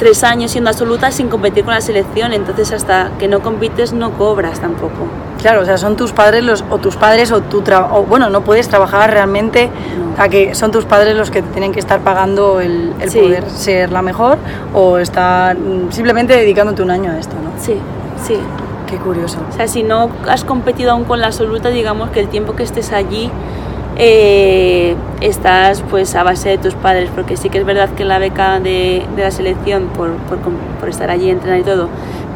tres 0.00 0.24
años 0.24 0.50
siendo 0.50 0.70
absoluta 0.70 1.12
sin 1.12 1.28
competir 1.28 1.64
con 1.64 1.74
la 1.74 1.80
selección, 1.80 2.32
entonces 2.32 2.72
hasta 2.72 3.10
que 3.20 3.28
no 3.28 3.40
compites 3.40 3.92
no 3.92 4.10
cobras 4.12 4.58
tampoco. 4.58 5.06
Claro, 5.40 5.60
o 5.60 5.64
sea, 5.64 5.76
son 5.78 5.94
tus 5.96 6.10
padres 6.12 6.42
los, 6.42 6.64
o 6.70 6.78
tus 6.78 6.96
padres 6.96 7.30
o 7.30 7.40
tu 7.42 7.62
tra- 7.62 7.86
o 7.92 8.02
bueno, 8.02 8.28
no 8.30 8.40
puedes 8.40 8.68
trabajar 8.68 9.10
realmente, 9.12 9.66
No. 10.10 10.16
sea, 10.16 10.28
que 10.28 10.54
son 10.56 10.70
tus 10.72 10.84
padres 10.86 11.14
los 11.16 11.30
que 11.30 11.42
te 11.42 11.48
tienen 11.50 11.70
que 11.72 11.78
estar 11.80 12.00
pagando 12.00 12.60
el, 12.60 12.92
el 13.00 13.10
Sí. 13.10 13.20
poder 13.20 13.48
ser 13.48 13.92
la 13.92 14.02
mejor 14.02 14.38
o 14.74 14.98
estar 14.98 15.56
mm, 15.56 15.92
simplemente 15.92 16.34
dedicándote 16.34 16.82
un 16.82 16.90
año 16.90 17.12
a 17.12 17.18
esto, 17.18 17.34
¿no? 17.36 17.50
Sí, 17.62 17.74
sí. 18.26 18.36
Qué 18.86 18.96
curioso. 18.96 19.38
O 19.48 19.52
sea, 19.52 19.68
si 19.68 19.84
no 19.84 20.10
has 20.28 20.42
competido 20.42 20.90
aún 20.90 21.04
con 21.04 21.20
la 21.20 21.28
absoluta, 21.28 21.68
digamos 21.68 22.10
que 22.10 22.18
el 22.18 22.26
tiempo 22.28 22.56
que 22.56 22.64
estés 22.64 22.92
allí 22.92 23.30
eh, 24.02 24.96
estás 25.20 25.84
pues 25.90 26.14
a 26.14 26.22
base 26.22 26.48
de 26.48 26.58
tus 26.58 26.74
padres, 26.74 27.10
porque 27.14 27.36
sí 27.36 27.50
que 27.50 27.58
es 27.58 27.66
verdad 27.66 27.90
que 27.90 28.04
la 28.06 28.18
beca 28.18 28.58
de, 28.58 29.02
de 29.14 29.22
la 29.22 29.30
selección 29.30 29.88
por, 29.88 30.12
por, 30.16 30.38
por 30.38 30.88
estar 30.88 31.10
allí, 31.10 31.28
entrenar 31.28 31.60
y 31.60 31.64
todo, 31.64 31.88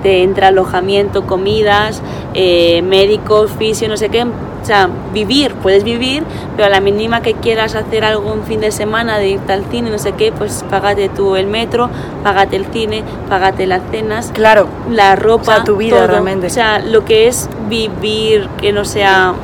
te 0.02 0.22
entra 0.22 0.48
alojamiento, 0.48 1.26
comidas, 1.26 2.02
eh, 2.34 2.82
médicos, 2.82 3.50
fisio, 3.58 3.88
no 3.88 3.96
sé 3.96 4.10
qué. 4.10 4.24
O 4.24 4.66
sea, 4.66 4.88
vivir, 5.12 5.54
puedes 5.56 5.84
vivir, 5.84 6.22
pero 6.56 6.66
a 6.66 6.70
la 6.70 6.80
mínima 6.80 7.20
que 7.20 7.34
quieras 7.34 7.74
hacer 7.74 8.02
algo 8.04 8.30
un 8.32 8.44
fin 8.44 8.60
de 8.60 8.70
semana 8.70 9.18
de 9.18 9.28
irte 9.28 9.52
al 9.52 9.64
cine, 9.70 9.90
no 9.90 9.98
sé 9.98 10.12
qué, 10.12 10.32
pues 10.32 10.64
págate 10.70 11.10
tú 11.10 11.36
el 11.36 11.46
metro, 11.46 11.90
págate 12.22 12.56
el 12.56 12.64
cine, 12.66 13.02
págate 13.28 13.66
las 13.66 13.82
cenas 13.90 14.30
Claro, 14.32 14.68
la 14.90 15.16
ropa, 15.16 15.52
O 15.52 15.54
sea, 15.56 15.64
tu 15.64 15.76
vida 15.76 15.96
todo. 15.96 16.06
realmente. 16.08 16.46
O 16.46 16.50
sea, 16.50 16.78
lo 16.78 17.04
que 17.04 17.28
es 17.28 17.48
vivir 17.68 18.48
que 18.58 18.72
no 18.72 18.86
sea 18.86 19.34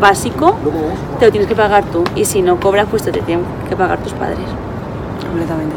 básico, 0.00 0.56
te 1.18 1.26
lo 1.26 1.30
tienes 1.30 1.48
que 1.48 1.54
pagar 1.54 1.84
tú. 1.84 2.04
Y 2.14 2.24
si 2.24 2.42
no 2.42 2.58
cobras, 2.60 2.86
pues 2.90 3.02
te 3.02 3.12
tienen 3.12 3.44
que 3.68 3.76
pagar 3.76 3.98
tus 3.98 4.12
padres. 4.12 4.38
completamente. 5.26 5.74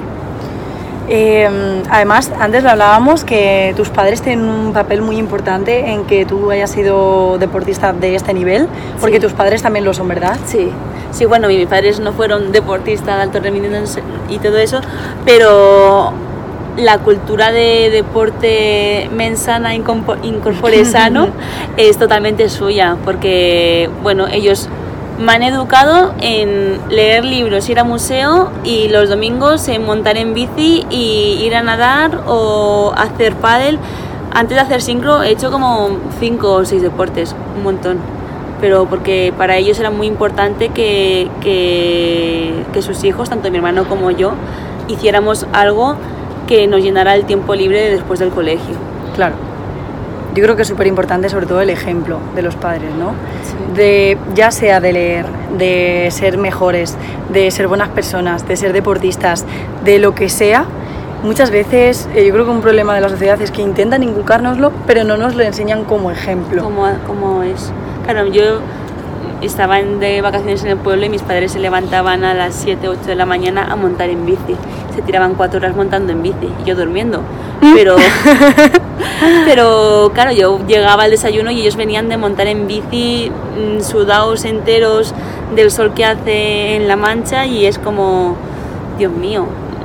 Eh, 1.12 1.82
además, 1.90 2.32
antes 2.40 2.64
lo 2.64 2.70
hablábamos 2.70 3.24
que 3.24 3.74
tus 3.76 3.90
padres 3.90 4.22
tienen 4.22 4.48
un 4.48 4.74
papel 4.74 5.02
muy 5.02 5.18
importante 5.18 5.90
en 5.90 6.06
que 6.06 6.24
tú 6.24 6.52
hayas 6.52 6.70
sido 6.70 7.40
deportista 7.40 7.92
de 7.94 8.14
este 8.14 8.32
nivel, 8.34 8.68
porque 9.02 9.16
Sí. 9.16 9.22
tus 9.22 9.34
padres 9.34 9.64
también 9.64 9.86
lo 9.86 9.94
son, 9.96 10.08
¿verdad? 10.08 10.38
Sí, 10.46 10.70
sí, 11.12 11.26
bueno, 11.26 11.48
mis 11.48 11.66
padres 11.66 12.00
no 12.00 12.14
fueron 12.14 12.52
deportistas 12.52 13.16
de 13.18 13.22
alto 13.24 13.40
rendimiento 13.40 13.80
y 14.30 14.38
todo 14.38 14.58
eso, 14.58 14.82
pero 15.26 16.14
la 16.80 17.00
cultura 17.00 17.52
de 17.52 17.90
deporte 17.90 19.10
mensana 19.14 19.76
incorpore 19.76 20.86
sano 20.86 21.30
es 21.78 21.98
totalmente 21.98 22.50
suya, 22.50 22.98
porque, 23.04 23.90
bueno, 24.02 24.28
ellos 24.28 24.70
me 25.20 25.34
han 25.34 25.44
educado 25.44 26.14
en 26.22 26.80
leer 26.90 27.26
libros, 27.26 27.70
ir 27.70 27.80
a 27.80 27.84
museo 27.84 28.52
y 28.64 28.88
los 28.88 29.10
domingos 29.10 29.68
en 29.68 29.86
montar 29.86 30.18
en 30.18 30.34
bici 30.34 30.86
y 30.90 31.42
ir 31.44 31.56
a 31.56 31.62
nadar 31.62 32.24
o 32.26 32.94
hacer 32.96 33.36
pádel. 33.36 33.78
Antes 34.32 34.56
de 34.56 34.62
hacer 34.62 34.82
sincro 34.82 35.24
he 35.24 35.32
hecho 35.32 35.52
como 35.52 35.90
cinco 36.20 36.54
o 36.54 36.66
seis 36.66 36.82
deportes, 36.82 37.36
un 37.58 37.64
montón 37.64 37.98
pero 38.62 38.86
porque 38.86 39.34
para 39.38 39.56
ellos 39.56 39.80
era 39.80 39.90
muy 39.90 40.08
importante 40.08 40.70
que, 40.70 41.30
que, 41.42 42.66
que 42.74 42.82
sus 42.82 43.04
hijos, 43.06 43.30
tanto 43.30 43.50
mi 43.50 43.58
hermano 43.58 43.88
como 43.88 44.12
yo, 44.12 44.34
hiciéramos 44.88 45.48
algo 45.54 45.96
que 46.50 46.66
nos 46.66 46.82
llenara 46.82 47.14
el 47.14 47.26
tiempo 47.26 47.54
libre 47.54 47.92
después 47.92 48.20
del 48.20 48.32
colegio. 48.32 48.76
Claro. 49.16 49.36
Yo 50.34 50.44
creo 50.44 50.56
que 50.56 50.64
es 50.64 50.68
súper 50.68 50.88
importante 50.88 51.30
sobre 51.30 51.46
todo 51.46 51.62
el 51.62 51.70
ejemplo 51.70 52.18
de 52.36 52.42
los 52.42 52.56
padres, 52.56 52.92
¿no? 52.98 53.12
Sí. 53.44 53.56
De, 53.76 54.18
ya 54.34 54.50
sea 54.50 54.80
de 54.80 54.94
leer, 54.94 55.26
de 55.60 56.08
ser 56.10 56.40
mejores, 56.40 56.98
de 57.32 57.52
ser 57.52 57.68
buenas 57.68 57.90
personas, 57.90 58.48
de 58.48 58.58
ser 58.58 58.74
deportistas, 58.74 59.46
de 59.86 60.00
lo 60.00 60.16
que 60.16 60.28
sea, 60.28 60.66
muchas 61.24 61.52
veces 61.52 62.10
eh, 62.16 62.26
yo 62.26 62.34
creo 62.34 62.46
que 62.46 62.52
un 62.52 62.62
problema 62.62 62.96
de 62.96 63.02
la 63.02 63.10
sociedad 63.10 63.40
es 63.42 63.52
que 63.52 63.62
intentan 63.62 64.02
inculcárnoslo, 64.02 64.72
pero 64.88 65.04
no 65.04 65.18
nos 65.18 65.36
lo 65.36 65.44
enseñan 65.44 65.84
como 65.84 66.10
ejemplo. 66.10 66.64
¿Cómo, 66.64 66.88
cómo 67.06 67.44
es? 67.44 67.72
Claro, 68.06 68.26
yo 68.26 68.60
estaba 69.42 69.82
de 69.82 70.22
vacaciones 70.22 70.64
en 70.64 70.72
el 70.72 70.78
pueblo 70.78 71.06
y 71.06 71.10
mis 71.10 71.22
padres 71.22 71.52
se 71.52 71.60
levantaban 71.60 72.24
a 72.24 72.34
las 72.34 72.56
7, 72.56 72.88
8 72.88 73.02
de 73.06 73.16
la 73.16 73.28
mañana 73.28 73.72
a 73.72 73.76
montar 73.76 74.10
en 74.10 74.26
bici. 74.26 74.56
Se 75.00 75.06
tiraban 75.06 75.36
cuatro 75.36 75.60
horas 75.60 75.78
montando 75.78 76.12
en 76.12 76.22
bici 76.22 76.52
y 76.62 76.68
yo 76.68 76.76
durmiendo. 76.76 77.22
¿Mm? 77.62 77.74
Pero, 77.74 77.96
pero 79.46 80.12
claro, 80.14 80.34
yo 80.34 80.60
llegaba 80.68 81.04
al 81.04 81.12
desayuno 81.12 81.52
y 81.52 81.62
ellos 81.62 81.78
venían 81.78 82.10
de 82.10 82.18
montar 82.18 82.48
en 82.48 82.68
bici 82.68 83.32
mm, 83.32 83.80
sudados 83.80 84.44
enteros 84.44 85.14
del 85.56 85.72
sol 85.72 85.94
que 85.94 86.04
hace 86.04 86.76
en 86.76 86.90
La 86.90 86.98
Mancha 86.98 87.46
y 87.46 87.66
es 87.66 87.80
como, 87.80 88.36
Dios 88.98 89.14
mío, 89.14 89.44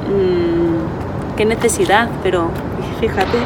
mmm, 0.08 1.36
qué 1.36 1.44
necesidad, 1.44 2.08
pero 2.24 2.50
fíjate, 3.00 3.38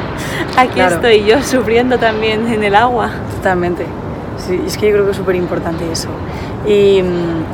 aquí 0.56 0.80
estoy 0.80 1.22
yo 1.26 1.42
sufriendo 1.42 1.98
también 1.98 2.50
en 2.50 2.64
el 2.64 2.74
agua. 2.74 3.10
Totalmente. 3.36 3.84
Sí, 4.38 4.58
es 4.66 4.78
que 4.78 4.86
yo 4.86 4.92
creo 4.94 5.04
que 5.04 5.10
es 5.10 5.18
súper 5.18 5.36
importante 5.36 5.84
eso. 5.92 6.08
Y, 6.66 7.02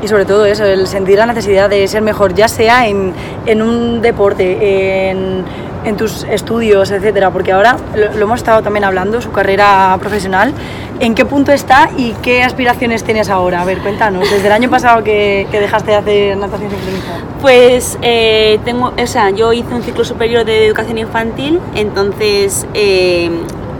y, 0.03 0.09
sobre 0.09 0.25
todo 0.25 0.47
eso, 0.47 0.64
el 0.64 0.87
sentir 0.87 1.19
la 1.19 1.27
necesidad 1.27 1.69
de 1.69 1.87
ser 1.88 2.03
mejor, 2.03 2.35
ya 2.35 2.49
sea 2.49 2.87
en, 2.87 3.12
en 3.47 3.62
un 3.62 4.01
deporte, 4.01 5.11
en, 5.11 5.45
en, 5.85 5.97
tus 5.97 6.25
estudios, 6.25 6.90
etcétera, 6.90 7.31
porque 7.31 7.53
ahora 7.53 7.77
lo, 7.95 8.23
hemos 8.23 8.38
estado 8.38 8.62
también 8.62 8.85
hablando, 8.85 9.21
su 9.21 9.31
carrera 9.31 9.97
profesional, 10.01 10.53
¿en 11.01 11.14
qué 11.14 11.25
punto 11.27 11.53
está 11.53 11.90
y 11.97 12.12
qué 12.23 12.43
aspiraciones 12.43 13.05
tienes 13.05 13.29
ahora? 13.29 13.61
A 13.61 13.64
ver, 13.64 13.79
cuéntanos, 13.79 14.29
desde 14.31 14.47
el 14.47 14.53
año 14.53 14.71
pasado 14.71 15.05
que, 15.05 15.47
que 15.51 15.61
dejaste 15.61 15.90
de 15.90 15.97
hacer 15.97 16.37
natación 16.38 16.71
sincronizada. 16.71 17.21
Pues 17.40 17.99
eh, 18.01 18.59
tengo, 18.64 18.95
o 19.01 19.07
sea, 19.07 19.31
yo 19.31 19.53
hice 19.53 19.75
un 19.75 19.83
ciclo 19.83 20.05
superior 20.05 20.45
de 20.47 20.67
educación 20.67 20.97
infantil, 20.97 21.61
entonces 21.75 22.67
eh, 22.73 23.31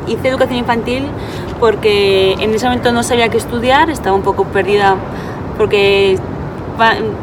hice 0.07 0.29
educación 0.29 0.59
infantil 0.59 1.07
porque 1.61 2.33
en 2.35 2.55
ese 2.55 2.67
momento 2.67 2.93
no 2.93 3.03
sabía 3.03 3.29
qué 3.29 3.39
estudiar, 3.39 3.91
estaba 3.91 4.17
un 4.17 4.23
poco 4.23 4.45
perdida 4.45 4.97
porque 5.57 6.19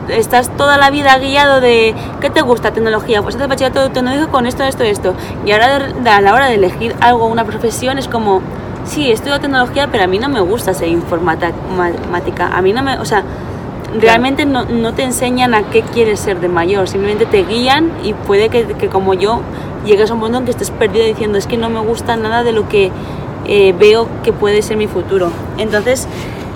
estás 0.09 0.49
toda 0.55 0.77
la 0.77 0.89
vida 0.89 1.17
guiado 1.17 1.59
de 1.59 1.93
¿qué 2.21 2.29
te 2.29 2.41
gusta? 2.41 2.71
Tecnología, 2.71 3.21
pues 3.21 3.35
haces 3.35 3.47
bachillerato 3.47 3.91
tecnológico 3.91 4.31
con 4.31 4.45
esto, 4.45 4.63
esto, 4.63 4.83
esto. 4.83 5.13
Y 5.45 5.51
ahora 5.51 5.89
a 6.05 6.21
la 6.21 6.33
hora 6.33 6.47
de 6.47 6.55
elegir 6.55 6.95
algo, 7.01 7.27
una 7.27 7.43
profesión, 7.43 7.97
es 7.97 8.07
como, 8.07 8.41
sí, 8.85 9.11
estudio 9.11 9.39
tecnología, 9.39 9.89
pero 9.91 10.05
a 10.05 10.07
mí 10.07 10.19
no 10.19 10.29
me 10.29 10.39
gusta 10.41 10.73
ser 10.73 10.87
informática. 10.87 12.47
A 12.47 12.61
mí 12.61 12.71
no 12.73 12.81
me, 12.81 12.97
o 12.97 13.05
sea, 13.05 13.23
realmente 13.99 14.45
no, 14.45 14.63
no, 14.65 14.93
te 14.93 15.03
enseñan 15.03 15.53
a 15.53 15.63
qué 15.63 15.81
quieres 15.81 16.19
ser 16.19 16.39
de 16.39 16.47
mayor, 16.47 16.87
simplemente 16.87 17.25
te 17.25 17.43
guían 17.43 17.91
y 18.03 18.13
puede 18.13 18.49
que, 18.49 18.65
que 18.65 18.87
como 18.87 19.13
yo 19.13 19.41
llegues 19.85 20.11
a 20.11 20.13
un 20.13 20.21
punto 20.21 20.37
en 20.37 20.45
que 20.45 20.51
estés 20.51 20.71
perdido 20.71 21.05
diciendo 21.05 21.37
es 21.37 21.47
que 21.47 21.57
no 21.57 21.69
me 21.69 21.79
gusta 21.79 22.15
nada 22.15 22.43
de 22.43 22.51
lo 22.51 22.69
que 22.69 22.91
eh, 23.45 23.73
veo 23.77 24.07
que 24.23 24.33
puede 24.33 24.61
ser 24.61 24.77
mi 24.77 24.87
futuro. 24.87 25.31
Entonces, 25.57 26.07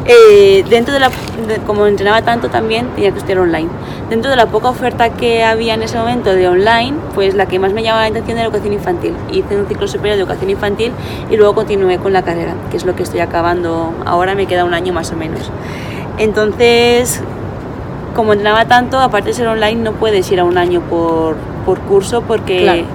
eh, 0.07 0.63
dentro 0.69 0.93
de 0.93 0.99
la, 0.99 1.09
como 1.65 1.87
entrenaba 1.87 2.21
tanto 2.21 2.49
también, 2.49 2.87
tenía 2.95 3.11
que 3.11 3.17
estudiar 3.17 3.39
online. 3.39 3.69
Dentro 4.09 4.29
de 4.29 4.37
la 4.37 4.45
poca 4.45 4.69
oferta 4.69 5.09
que 5.09 5.43
había 5.43 5.73
en 5.73 5.81
ese 5.81 5.97
momento 5.97 6.35
de 6.35 6.47
online, 6.47 6.95
pues 7.15 7.33
la 7.33 7.47
que 7.47 7.57
más 7.57 7.73
me 7.73 7.81
llamaba 7.81 8.03
la 8.03 8.09
atención 8.09 8.37
era 8.37 8.47
educación 8.47 8.73
infantil. 8.73 9.13
Hice 9.31 9.57
un 9.57 9.67
ciclo 9.67 9.87
superior 9.87 10.15
de 10.15 10.21
educación 10.21 10.51
infantil 10.51 10.91
y 11.31 11.37
luego 11.37 11.55
continué 11.55 11.97
con 11.97 12.13
la 12.13 12.21
carrera, 12.21 12.53
que 12.69 12.77
es 12.77 12.85
lo 12.85 12.95
que 12.95 13.01
estoy 13.01 13.19
acabando 13.19 13.93
ahora, 14.05 14.35
me 14.35 14.45
queda 14.45 14.63
un 14.63 14.75
año 14.75 14.93
más 14.93 15.11
o 15.11 15.15
menos. 15.15 15.49
Entonces, 16.19 17.21
como 18.15 18.33
entrenaba 18.33 18.65
tanto, 18.65 18.99
aparte 18.99 19.29
de 19.29 19.33
ser 19.33 19.47
online, 19.47 19.81
no 19.81 19.93
puedes 19.93 20.31
ir 20.31 20.39
a 20.39 20.43
un 20.43 20.59
año 20.59 20.81
por, 20.81 21.35
por 21.65 21.79
curso 21.79 22.21
porque 22.21 22.85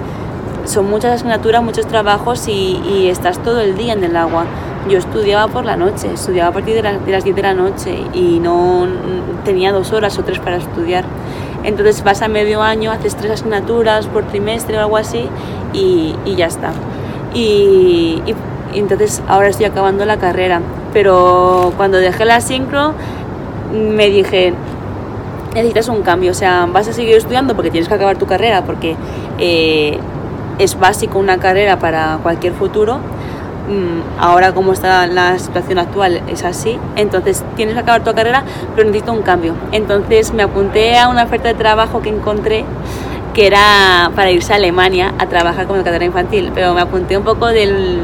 son 0.65 0.89
muchas 0.89 1.13
asignaturas, 1.13 1.63
muchos 1.63 1.85
trabajos 1.87 2.47
y, 2.47 3.07
estás 3.09 3.39
todo 3.39 3.61
el 3.61 3.77
día 3.77 3.93
en 3.93 4.03
el 4.03 4.15
agua. 4.15 4.45
Yo 4.89 4.97
estudiaba 4.97 5.51
por 5.51 5.65
la 5.65 5.75
noche, 5.75 6.13
estudiaba 6.13 6.49
a 6.49 6.53
partir 6.53 6.75
de, 6.75 6.81
de, 6.81 7.11
las 7.11 7.23
10 7.23 7.35
de 7.35 7.41
la 7.41 7.53
noche 7.53 8.03
y 8.13 8.39
no 8.39 8.87
tenía 9.45 9.71
dos 9.71 9.93
horas 9.93 10.17
o 10.17 10.23
tres 10.23 10.39
para 10.39 10.57
estudiar. 10.57 11.03
Entonces 11.63 12.03
vas 12.03 12.21
a 12.21 12.27
medio 12.27 12.61
año, 12.61 12.91
haces 12.91 13.15
tres 13.15 13.31
asignaturas 13.31 14.07
por 14.07 14.23
trimestre 14.23 14.77
o 14.77 14.81
algo 14.81 14.97
así 14.97 15.27
y, 15.73 16.15
y 16.25 16.35
ya 16.35 16.47
está. 16.47 16.71
Y, 17.33 18.21
y, 18.25 18.35
entonces 18.73 19.21
ahora 19.27 19.49
estoy 19.49 19.65
acabando 19.65 20.05
la 20.05 20.17
carrera. 20.17 20.61
Pero 20.93 21.73
cuando 21.77 21.97
dejé 21.97 22.25
la 22.25 22.41
sincro 22.41 22.93
me 23.71 24.09
dije, 24.09 24.53
necesitas 25.53 25.87
un 25.87 26.01
cambio, 26.01 26.31
o 26.31 26.33
sea, 26.33 26.67
vas 26.71 26.87
a 26.87 26.93
seguir 26.93 27.15
estudiando 27.15 27.55
porque 27.55 27.71
tienes 27.71 27.87
que 27.87 27.95
acabar 27.95 28.17
tu 28.17 28.25
carrera, 28.25 28.63
porque 28.63 28.95
eh, 29.39 29.97
es 30.59 30.79
básico 30.79 31.19
una 31.19 31.37
carrera 31.37 31.79
para 31.79 32.19
cualquier 32.21 32.53
futuro. 32.53 32.97
Mm, 33.67 34.19
ahora 34.19 34.53
como 34.53 34.73
está 34.73 35.05
la 35.07 35.37
situación 35.37 35.77
actual 35.77 36.21
es 36.27 36.43
así, 36.43 36.79
entonces 36.95 37.43
tienes 37.55 37.75
que 37.75 37.81
acabar 37.81 38.03
tu 38.03 38.13
carrera, 38.13 38.43
pero 38.75 38.87
necesito 38.87 39.13
un 39.13 39.21
cambio. 39.21 39.53
Entonces 39.71 40.33
me 40.33 40.43
apunté 40.43 40.97
a 40.97 41.09
una 41.09 41.23
oferta 41.23 41.47
de 41.47 41.53
trabajo 41.53 42.01
que 42.01 42.09
encontré 42.09 42.65
que 43.33 43.47
era 43.47 44.11
para 44.15 44.31
irse 44.31 44.53
a 44.53 44.57
Alemania 44.57 45.13
a 45.17 45.27
trabajar 45.27 45.65
como 45.65 45.77
educadora 45.77 46.03
infantil, 46.03 46.51
pero 46.53 46.73
me 46.73 46.81
apunté 46.81 47.17
un 47.17 47.23
poco 47.23 47.47
del, 47.47 48.01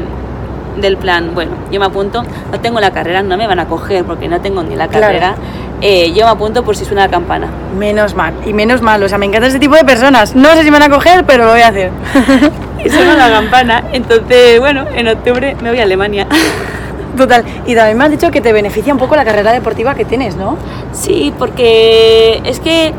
del 0.80 0.96
plan, 0.96 1.32
bueno, 1.34 1.52
yo 1.70 1.80
me 1.80 1.86
apunto, 1.86 2.22
no 2.50 2.60
tengo 2.60 2.80
la 2.80 2.90
carrera, 2.90 3.22
no 3.22 3.36
me 3.36 3.46
van 3.46 3.58
a 3.58 3.66
coger 3.66 4.04
porque 4.04 4.28
no 4.28 4.40
tengo 4.40 4.62
ni 4.62 4.76
la 4.76 4.88
carrera, 4.88 5.34
eh, 5.80 6.12
yo 6.12 6.24
me 6.24 6.32
apunto 6.32 6.64
por 6.64 6.76
si 6.76 6.84
suena 6.84 7.02
la 7.02 7.10
campana. 7.10 7.48
Menos 7.78 8.14
mal, 8.14 8.34
y 8.44 8.52
menos 8.52 8.82
mal, 8.82 9.02
o 9.02 9.08
sea, 9.08 9.18
me 9.18 9.26
encanta 9.26 9.48
ese 9.48 9.58
tipo 9.58 9.74
de 9.74 9.84
personas. 9.84 10.34
No 10.34 10.50
sé 10.54 10.64
si 10.64 10.70
me 10.70 10.78
van 10.78 10.90
a 10.90 10.94
coger, 10.94 11.24
pero 11.24 11.44
lo 11.44 11.52
voy 11.52 11.60
a 11.60 11.68
hacer. 11.68 11.90
y 12.84 12.88
suena 12.88 13.14
la 13.16 13.30
campana, 13.30 13.84
entonces, 13.92 14.58
bueno, 14.60 14.84
en 14.94 15.08
octubre 15.08 15.56
me 15.62 15.70
voy 15.70 15.78
a 15.80 15.82
Alemania. 15.84 16.26
Total, 17.16 17.44
y 17.66 17.74
también 17.74 17.98
me 17.98 18.04
has 18.04 18.10
dicho 18.10 18.30
que 18.30 18.40
te 18.40 18.52
beneficia 18.52 18.92
un 18.92 18.98
poco 18.98 19.16
la 19.16 19.24
carrera 19.24 19.52
deportiva 19.52 19.94
que 19.94 20.04
tienes, 20.04 20.36
¿no? 20.36 20.56
Sí, 20.92 21.32
porque 21.38 22.40
es 22.44 22.60
que 22.60 22.92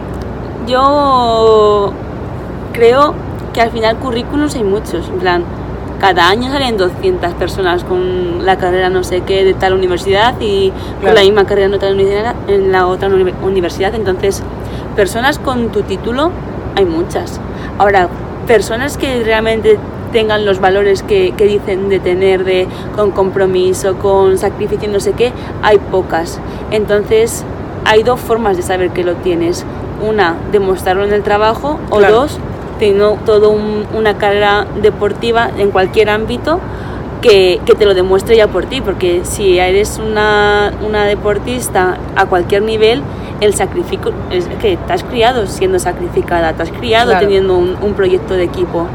yo 0.68 1.94
creo 2.74 3.14
que 3.54 3.62
al 3.62 3.72
final 3.72 3.98
currículums 3.98 4.56
hay 4.56 4.64
muchos, 4.64 5.08
en 5.08 5.20
plan, 5.20 5.44
cada 6.00 6.30
año 6.30 6.52
salen 6.52 6.78
200 6.78 7.34
personas 7.34 7.84
con 7.84 8.46
la 8.46 8.58
carrera 8.58 8.90
no 8.90 9.04
sé 9.04 9.22
qué 9.22 9.44
de 9.44 9.54
tal 9.54 9.74
universidad 9.74 10.34
y 10.40 10.72
con 11.02 11.14
la 11.14 11.22
misma 11.22 11.46
carrera 11.46 11.68
en, 11.68 11.74
otra 11.74 11.92
universidad, 11.92 12.36
en 12.48 12.72
la 12.72 12.88
otra 12.88 13.10
universidad. 13.44 13.94
Entonces, 13.96 14.42
personas 14.96 15.40
con 15.40 15.70
tu 15.70 15.84
título 15.84 16.32
hay 16.76 16.86
muchas. 16.86 17.40
Ahora, 17.78 18.08
personas 18.48 18.98
que 18.98 19.24
realmente 19.24 19.78
tengan 20.12 20.46
los 20.46 20.60
valores 20.60 21.04
que, 21.04 21.34
que, 21.38 21.46
dicen 21.46 21.90
de 21.90 22.00
tener, 22.00 22.44
de, 22.44 22.68
con 22.96 23.12
compromiso, 23.12 23.98
con 23.98 24.38
sacrificio, 24.38 24.90
no 24.90 25.00
sé 25.00 25.14
qué, 25.14 25.32
hay 25.62 25.78
pocas. 25.78 26.40
Entonces, 26.72 27.44
hay 27.86 28.04
dos 28.04 28.20
formas 28.20 28.58
de 28.58 28.64
saber 28.64 28.92
que 28.92 29.04
lo 29.04 29.16
tienes. 29.16 29.66
Una, 30.02 30.36
demostrarlo 30.52 31.04
en 31.04 31.14
el 31.14 31.24
trabajo, 31.24 31.78
o 31.90 32.00
dos, 32.02 32.40
tengo 32.80 33.20
toda 33.26 33.50
una 33.50 34.18
carrera 34.18 34.66
deportiva 34.82 35.52
en 35.58 35.70
cualquier 35.70 36.10
ámbito 36.10 36.60
que, 37.22 37.60
que, 37.66 37.76
te 37.76 37.86
lo 37.86 37.94
demuestre 37.94 38.38
ya 38.38 38.48
por 38.48 38.66
ti, 38.66 38.82
porque 38.82 39.22
si 39.24 39.60
eres 39.60 40.00
una, 40.00 40.72
una 40.86 41.04
deportista 41.04 41.98
a 42.16 42.26
cualquier 42.26 42.64
nivel, 42.64 43.04
el 43.42 43.54
sacrificio 43.54 44.14
es 44.32 44.48
que 44.62 44.78
te 44.78 44.94
has 44.94 45.04
criado 45.04 45.46
siendo 45.48 45.80
sacrificada, 45.80 46.54
te 46.54 46.64
has 46.64 46.72
criado 46.72 47.18
teniendo 47.20 47.58
un, 47.58 47.78
un, 47.82 47.94
proyecto 47.94 48.34
de 48.34 48.44
equipo. 48.44 48.88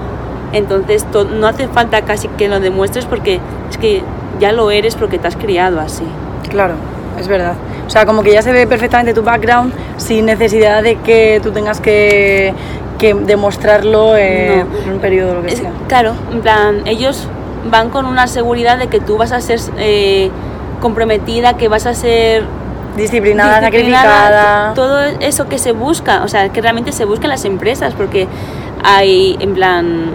Entonces 0.52 1.06
no 1.38 1.46
hace 1.46 1.68
falta 1.68 2.02
casi 2.02 2.28
que 2.28 2.48
lo 2.48 2.60
demuestres 2.60 3.06
porque 3.06 3.40
es 3.70 3.78
que 3.78 4.02
ya 4.40 4.52
lo 4.52 4.70
eres 4.70 4.94
porque 4.96 5.18
te 5.18 5.28
has 5.28 5.36
criado 5.36 5.80
así. 5.80 6.04
Claro, 6.48 6.74
es 7.18 7.28
verdad. 7.28 7.54
O 7.86 7.90
sea, 7.90 8.06
como 8.06 8.22
que 8.22 8.32
ya 8.32 8.42
se 8.42 8.52
ve 8.52 8.66
perfectamente 8.66 9.12
tu 9.12 9.22
background 9.22 9.72
sin 9.98 10.26
necesidad 10.26 10.82
de 10.82 10.96
que 10.96 11.40
tú 11.42 11.50
tengas 11.50 11.80
que, 11.80 12.54
que 12.98 13.14
demostrarlo 13.14 14.16
en 14.16 14.66
un 14.92 14.98
periodo 15.00 15.34
lo 15.34 15.42
que 15.42 15.56
sea. 15.56 15.70
Claro, 15.88 16.14
en 16.32 16.40
plan, 16.40 16.82
ellos 16.86 17.28
van 17.70 17.90
con 17.90 18.06
una 18.06 18.26
seguridad 18.26 18.78
de 18.78 18.88
que 18.88 19.00
tú 19.00 19.16
vas 19.16 19.32
a 19.32 19.40
ser 19.40 19.60
eh, 19.78 20.30
comprometida, 20.80 21.56
que 21.56 21.68
vas 21.68 21.86
a 21.86 21.94
ser 21.94 22.44
disciplinada, 22.96 23.60
sacrificada. 23.60 24.74
Todo 24.74 25.00
eso 25.20 25.48
que 25.48 25.58
se 25.58 25.72
busca, 25.72 26.22
o 26.22 26.28
sea, 26.28 26.48
que 26.50 26.60
realmente 26.60 26.92
se 26.92 27.04
busca 27.04 27.24
en 27.24 27.30
las 27.30 27.44
empresas, 27.44 27.94
porque 27.94 28.28
hay, 28.84 29.36
en 29.40 29.54
plan, 29.54 30.10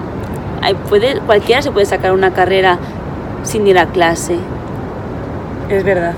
hay, 0.62 0.74
puede, 0.74 1.20
cualquiera 1.22 1.62
se 1.62 1.72
puede 1.72 1.86
sacar 1.86 2.14
una 2.14 2.34
carrera 2.34 2.78
sin 3.44 3.68
ir 3.68 3.78
a 3.78 3.88
clase. 3.88 4.36
Es 5.70 5.84
verdad 5.84 6.14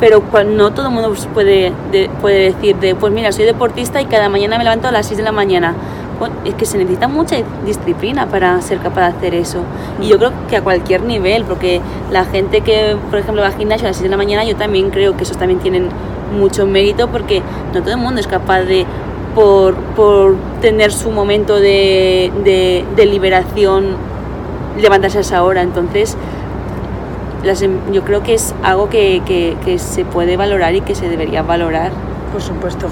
pero 0.00 0.22
no 0.46 0.72
todo 0.72 0.88
el 0.88 0.92
mundo 0.92 1.14
puede, 1.32 1.72
puede 2.20 2.52
decir 2.52 2.76
de, 2.76 2.94
pues 2.94 3.12
mira, 3.12 3.32
soy 3.32 3.44
deportista 3.44 4.00
y 4.00 4.06
cada 4.06 4.28
mañana 4.28 4.58
me 4.58 4.64
levanto 4.64 4.88
a 4.88 4.92
las 4.92 5.06
6 5.06 5.18
de 5.18 5.24
la 5.24 5.32
mañana. 5.32 5.74
es 6.44 6.54
que 6.54 6.66
se 6.66 6.78
necesita 6.78 7.08
mucha 7.08 7.36
disciplina 7.64 8.26
para 8.26 8.60
ser 8.62 8.78
capaz 8.78 9.10
de 9.10 9.16
hacer 9.16 9.34
eso. 9.34 9.58
Y 10.00 10.08
yo 10.08 10.18
creo 10.18 10.32
que 10.48 10.56
a 10.56 10.62
cualquier 10.62 11.02
nivel, 11.02 11.44
porque 11.44 11.80
la 12.10 12.24
gente 12.24 12.60
que, 12.60 12.96
por 13.10 13.18
ejemplo, 13.18 13.42
va 13.42 13.48
al 13.48 13.56
gimnasio 13.56 13.86
a 13.86 13.90
las 13.90 13.96
6 13.96 14.04
de 14.04 14.10
la 14.10 14.16
mañana, 14.16 14.44
yo 14.44 14.56
también 14.56 14.90
creo 14.90 15.16
que 15.16 15.22
esos 15.22 15.36
también 15.36 15.60
tienen 15.60 15.88
mucho 16.36 16.66
mérito 16.66 17.08
porque 17.08 17.42
no 17.72 17.80
todo 17.80 17.92
el 17.92 17.98
mundo 17.98 18.20
es 18.20 18.26
capaz 18.26 18.62
de 18.62 18.86
por, 19.34 19.74
por 19.96 20.36
tener 20.60 20.92
su 20.92 21.10
momento 21.10 21.56
de, 21.56 22.32
de, 22.44 22.84
de 22.96 23.06
liberación, 23.06 23.96
levantarse 24.80 25.18
a 25.18 25.20
esa 25.22 25.42
hora. 25.42 25.62
Entonces, 25.62 26.16
las 27.44 27.62
em- 27.62 27.78
yo 27.92 28.02
creo 28.04 28.22
que 28.22 28.34
es 28.34 28.54
algo 28.62 28.88
que, 28.88 29.22
que- 29.26 29.56
que 29.64 29.78
se 29.78 30.04
puede 30.04 30.36
valorar 30.36 30.74
y 30.74 30.80
que 30.80 30.94
se 30.94 31.08
debería 31.08 31.42
valorar. 31.42 31.92
Por 32.32 32.42
supuesto. 32.42 32.88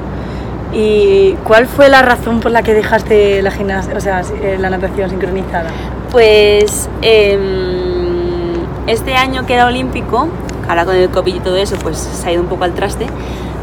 ¿Y 0.72 1.32
cuál 1.44 1.66
fue 1.66 1.88
la 1.90 2.00
razón 2.02 2.40
por 2.40 2.50
la 2.50 2.62
que 2.62 2.72
dejaste 2.72 3.42
la 3.42 3.50
gimnasia, 3.50 3.94
o 3.96 4.00
sea, 4.00 4.22
eh, 4.42 4.56
la 4.58 4.70
natación 4.70 5.10
sincronizada? 5.10 5.68
Pues 6.10 6.88
em, 7.02 8.54
este 8.86 9.14
año 9.14 9.44
que 9.46 9.54
era 9.54 9.66
olímpico, 9.66 10.28
ahora 10.68 10.84
con 10.84 10.94
el 10.96 11.08
COVID 11.10 11.34
y 11.34 11.40
todo 11.40 11.56
eso, 11.56 11.76
pues 11.82 11.98
se 11.98 12.28
ha 12.28 12.32
ido 12.32 12.40
un 12.42 12.48
poco 12.48 12.64
al 12.64 12.72
traste, 12.72 13.06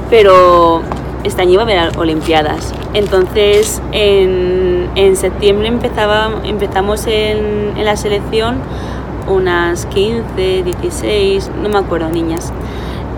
pero 0.09 0.81
este 1.23 1.41
año 1.41 1.53
iba 1.53 1.61
a 1.63 1.65
haber 1.65 1.97
Olimpiadas. 1.97 2.73
Entonces 2.93 3.81
en, 3.91 4.89
en 4.95 5.15
septiembre 5.15 5.67
empezaba, 5.67 6.29
empezamos 6.43 7.07
en, 7.07 7.73
en 7.75 7.85
la 7.85 7.95
selección 7.95 8.57
unas 9.29 9.85
15, 9.87 10.63
16, 10.63 11.51
no 11.61 11.69
me 11.69 11.77
acuerdo, 11.77 12.09
niñas. 12.09 12.51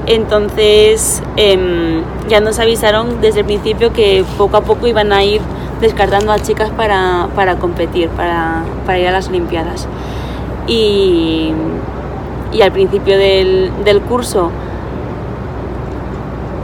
Entonces 0.08 1.22
em, 1.38 2.02
ya 2.28 2.40
nos 2.42 2.60
avisaron 2.60 3.22
desde 3.22 3.42
el 3.42 3.46
principio 3.46 3.94
que 3.94 4.26
poco 4.38 4.58
a 4.58 4.62
poco 4.62 4.88
iban 4.88 5.14
a 5.14 5.24
ir 5.24 5.42
descartando 5.80 6.32
a 6.32 6.40
chicas 6.40 6.70
para, 6.72 7.28
para 7.36 7.56
competir, 7.56 8.10
para, 8.10 8.64
para 8.86 9.00
ir 9.00 9.08
a 9.08 9.12
las 9.12 9.30
Olimpiadas. 9.30 9.88
Y, 10.68 11.52
y 12.52 12.62
al 12.62 12.72
principio 12.72 13.18
del, 13.18 13.72
del 13.84 14.02
curso 14.02 14.52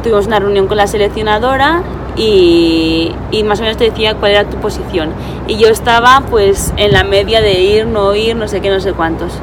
tuvimos 0.03 0.27
una 0.27 0.39
reunión 0.39 0.67
con 0.67 0.77
la 0.77 0.87
seleccionadora 0.87 1.81
y, 2.17 3.11
y 3.31 3.43
más 3.43 3.59
o 3.59 3.63
menos 3.63 3.77
te 3.77 3.85
decía 3.85 4.15
cuál 4.15 4.31
era 4.31 4.43
tu 4.45 4.57
posición. 4.57 5.09
Y 5.47 5.57
yo 5.57 5.67
estaba 5.67 6.23
pues 6.29 6.73
en 6.77 6.91
la 6.91 7.03
media 7.03 7.41
de 7.41 7.61
ir, 7.61 7.85
no 7.85 8.15
ir, 8.15 8.35
no 8.35 8.47
sé 8.47 8.59
qué, 8.59 8.69
no 8.69 8.79
sé 8.79 8.93
cuántos. 8.93 9.33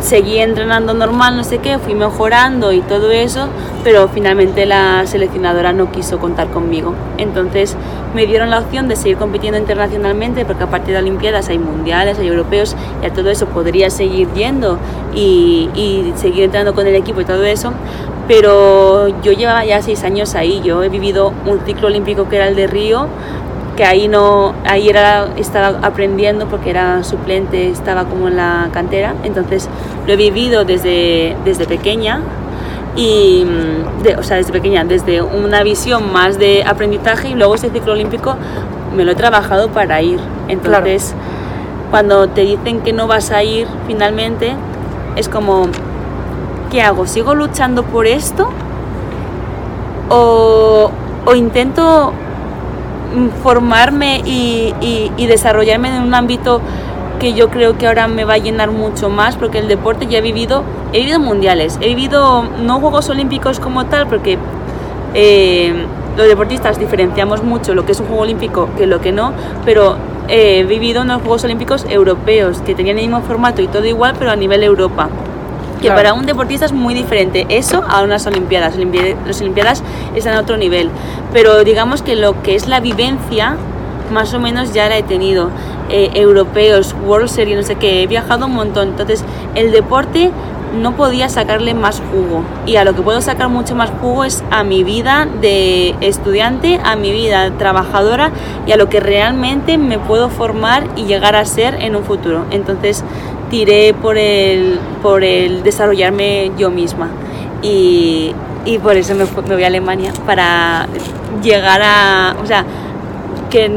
Seguí 0.00 0.38
entrenando 0.38 0.94
normal, 0.94 1.36
no 1.36 1.42
sé 1.42 1.58
qué, 1.58 1.78
fui 1.78 1.94
mejorando 1.94 2.70
y 2.70 2.80
todo 2.80 3.10
eso, 3.10 3.48
pero 3.82 4.06
finalmente 4.06 4.64
la 4.64 5.04
seleccionadora 5.04 5.72
no 5.72 5.90
quiso 5.90 6.18
contar 6.18 6.48
conmigo. 6.48 6.94
Entonces 7.18 7.76
me 8.14 8.24
dieron 8.26 8.50
la 8.50 8.60
opción 8.60 8.86
de 8.86 8.94
seguir 8.94 9.16
compitiendo 9.16 9.58
internacionalmente, 9.58 10.44
porque 10.44 10.62
aparte 10.62 10.92
de 10.92 10.98
Olimpiadas 10.98 11.48
hay 11.48 11.58
mundiales, 11.58 12.20
hay 12.20 12.28
europeos, 12.28 12.76
y 13.02 13.06
a 13.06 13.12
todo 13.12 13.30
eso 13.30 13.46
podría 13.46 13.90
seguir 13.90 14.28
yendo 14.34 14.78
y, 15.12 15.70
y 15.74 16.12
seguir 16.16 16.44
entrenando 16.44 16.74
con 16.74 16.86
el 16.86 16.94
equipo 16.94 17.20
y 17.20 17.24
todo 17.24 17.42
eso. 17.42 17.72
Pero 18.28 19.08
yo 19.22 19.32
llevaba 19.32 19.64
ya 19.64 19.80
seis 19.82 20.02
años 20.02 20.34
ahí, 20.34 20.60
yo 20.64 20.82
he 20.82 20.88
vivido 20.88 21.32
un 21.46 21.60
ciclo 21.64 21.86
olímpico 21.86 22.28
que 22.28 22.36
era 22.36 22.48
el 22.48 22.56
de 22.56 22.66
Río, 22.66 23.06
que 23.76 23.84
ahí 23.84 24.08
no 24.08 24.52
ahí 24.64 24.88
era 24.88 25.28
estaba 25.36 25.78
aprendiendo 25.82 26.46
porque 26.48 26.70
era 26.70 27.04
suplente 27.04 27.68
estaba 27.70 28.04
como 28.04 28.26
en 28.28 28.36
la 28.36 28.68
cantera. 28.72 29.14
Entonces 29.22 29.68
lo 30.06 30.12
he 30.12 30.16
vivido 30.16 30.64
desde 30.64 31.36
desde 31.44 31.66
pequeña 31.66 32.20
y 32.96 33.44
mm, 33.44 34.02
de- 34.02 34.16
o 34.16 34.22
sea 34.22 34.38
desde 34.38 34.50
pequeña 34.52 34.82
desde 34.84 35.20
una 35.22 35.62
visión 35.62 36.10
más 36.12 36.38
de 36.38 36.64
aprendizaje 36.66 37.28
y 37.28 37.34
luego 37.34 37.54
ese 37.54 37.70
ciclo 37.70 37.92
olímpico 37.92 38.34
me 38.96 39.04
lo 39.04 39.12
he 39.12 39.14
trabajado 39.14 39.68
para 39.68 40.00
ir. 40.02 40.18
Entonces 40.48 41.14
cuando 41.92 42.28
te 42.28 42.40
dicen 42.40 42.80
que 42.80 42.92
no 42.92 43.06
vas 43.06 43.30
a 43.30 43.44
ir 43.44 43.68
finalmente 43.86 44.54
es 45.16 45.28
como 45.28 45.68
¿qué 46.70 46.82
hago? 46.82 47.06
¿sigo 47.06 47.34
luchando 47.34 47.82
por 47.82 48.06
esto? 48.06 48.50
o, 50.08 50.90
intento 51.34 52.12
formarme 53.42 54.22
y, 54.24 54.74
desarrollarme 55.26 55.88
en 55.88 56.02
un 56.02 56.14
ámbito 56.14 56.60
que 57.20 57.32
yo 57.32 57.48
creo 57.48 57.78
que 57.78 57.86
ahora 57.86 58.08
me 58.08 58.24
va 58.24 58.34
a 58.34 58.38
llenar 58.38 58.70
mucho 58.70 59.08
más 59.08 59.36
porque 59.36 59.58
el 59.58 59.68
deporte 59.68 60.06
ya 60.06 60.18
he 60.18 60.20
vivido, 60.20 60.62
he 60.92 60.98
vivido 60.98 61.18
mundiales, 61.18 61.78
he 61.80 61.88
vivido 61.88 62.44
no 62.62 62.78
Juegos 62.78 63.08
Olímpicos 63.08 63.58
como 63.58 63.86
tal 63.86 64.06
porque 64.06 64.36
eh, 65.14 65.86
los 66.16 66.28
deportistas 66.28 66.78
diferenciamos 66.78 67.42
mucho 67.42 67.74
lo 67.74 67.86
que 67.86 67.92
es 67.92 68.00
un 68.00 68.06
Juego 68.06 68.22
Olímpico 68.22 68.68
que 68.76 68.86
lo 68.86 69.00
que 69.00 69.12
no, 69.12 69.32
pero 69.64 69.96
eh, 70.28 70.60
he 70.60 70.64
vivido 70.64 71.02
unos 71.02 71.22
Juegos 71.22 71.44
Olímpicos 71.44 71.86
europeos 71.88 72.60
que 72.60 72.74
tenían 72.74 72.98
el 72.98 73.06
mismo 73.06 73.22
formato 73.22 73.62
y 73.62 73.68
todo 73.68 73.86
igual 73.86 74.14
pero 74.18 74.30
a 74.30 74.36
nivel 74.36 74.62
Europa 74.62 75.08
que 75.76 75.82
Claro. 75.88 75.96
para 75.96 76.14
un 76.14 76.26
deportista 76.26 76.64
es 76.66 76.72
muy 76.72 76.94
diferente 76.94 77.46
eso 77.48 77.82
a 77.88 78.02
unas 78.02 78.26
Olimpiadas. 78.26 78.76
Olimpi- 78.76 79.16
Las 79.26 79.40
Olimpiadas 79.40 79.82
están 80.14 80.34
a 80.34 80.40
otro 80.40 80.56
nivel, 80.56 80.90
pero 81.32 81.62
digamos 81.64 82.02
que 82.02 82.16
lo 82.16 82.42
que 82.42 82.54
es 82.54 82.66
la 82.68 82.80
vivencia, 82.80 83.56
más 84.12 84.32
o 84.34 84.38
menos 84.40 84.72
ya 84.72 84.88
la 84.88 84.96
he 84.98 85.02
tenido. 85.02 85.50
Eh, 85.88 86.10
europeos, 86.14 86.94
World 87.06 87.28
Series, 87.28 87.56
no 87.56 87.62
sé 87.62 87.76
qué, 87.76 88.02
he 88.02 88.06
viajado 88.06 88.46
un 88.46 88.54
montón. 88.54 88.88
Entonces, 88.88 89.24
el 89.54 89.70
deporte 89.70 90.30
no 90.80 90.96
podía 90.96 91.28
sacarle 91.28 91.74
más 91.74 92.02
jugo. 92.10 92.42
Y 92.66 92.74
a 92.76 92.84
lo 92.84 92.94
que 92.94 93.02
puedo 93.02 93.20
sacar 93.20 93.48
mucho 93.48 93.76
más 93.76 93.90
jugo 94.00 94.24
es 94.24 94.42
a 94.50 94.64
mi 94.64 94.82
vida 94.82 95.28
de 95.40 95.94
estudiante, 96.00 96.80
a 96.84 96.96
mi 96.96 97.12
vida 97.12 97.52
trabajadora 97.56 98.32
y 98.66 98.72
a 98.72 98.76
lo 98.76 98.88
que 98.88 98.98
realmente 98.98 99.78
me 99.78 99.98
puedo 100.00 100.28
formar 100.28 100.84
y 100.96 101.04
llegar 101.04 101.36
a 101.36 101.44
ser 101.44 101.76
en 101.80 101.94
un 101.94 102.02
futuro. 102.02 102.44
Entonces, 102.50 103.04
tiré 103.50 103.94
por 103.94 104.18
el, 104.18 104.78
por 105.02 105.24
el 105.24 105.62
desarrollarme 105.62 106.52
yo 106.58 106.70
misma. 106.70 107.10
Y, 107.62 108.34
y 108.64 108.78
por 108.78 108.96
eso 108.96 109.14
me, 109.14 109.24
me 109.24 109.54
voy 109.54 109.64
a 109.64 109.66
Alemania, 109.66 110.12
para 110.26 110.86
llegar 111.42 111.80
a... 111.82 112.36
O 112.42 112.46
sea, 112.46 112.64
que 113.50 113.70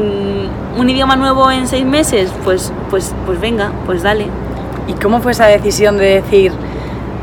un 0.76 0.90
idioma 0.90 1.16
nuevo 1.16 1.50
en 1.50 1.66
seis 1.66 1.84
meses, 1.84 2.32
pues, 2.44 2.72
pues, 2.90 3.14
pues 3.26 3.40
venga, 3.40 3.72
pues 3.86 4.02
dale. 4.02 4.26
¿Y 4.88 4.92
cómo 4.94 5.20
fue 5.20 5.32
esa 5.32 5.46
decisión 5.46 5.96
de 5.96 6.20
decir, 6.22 6.52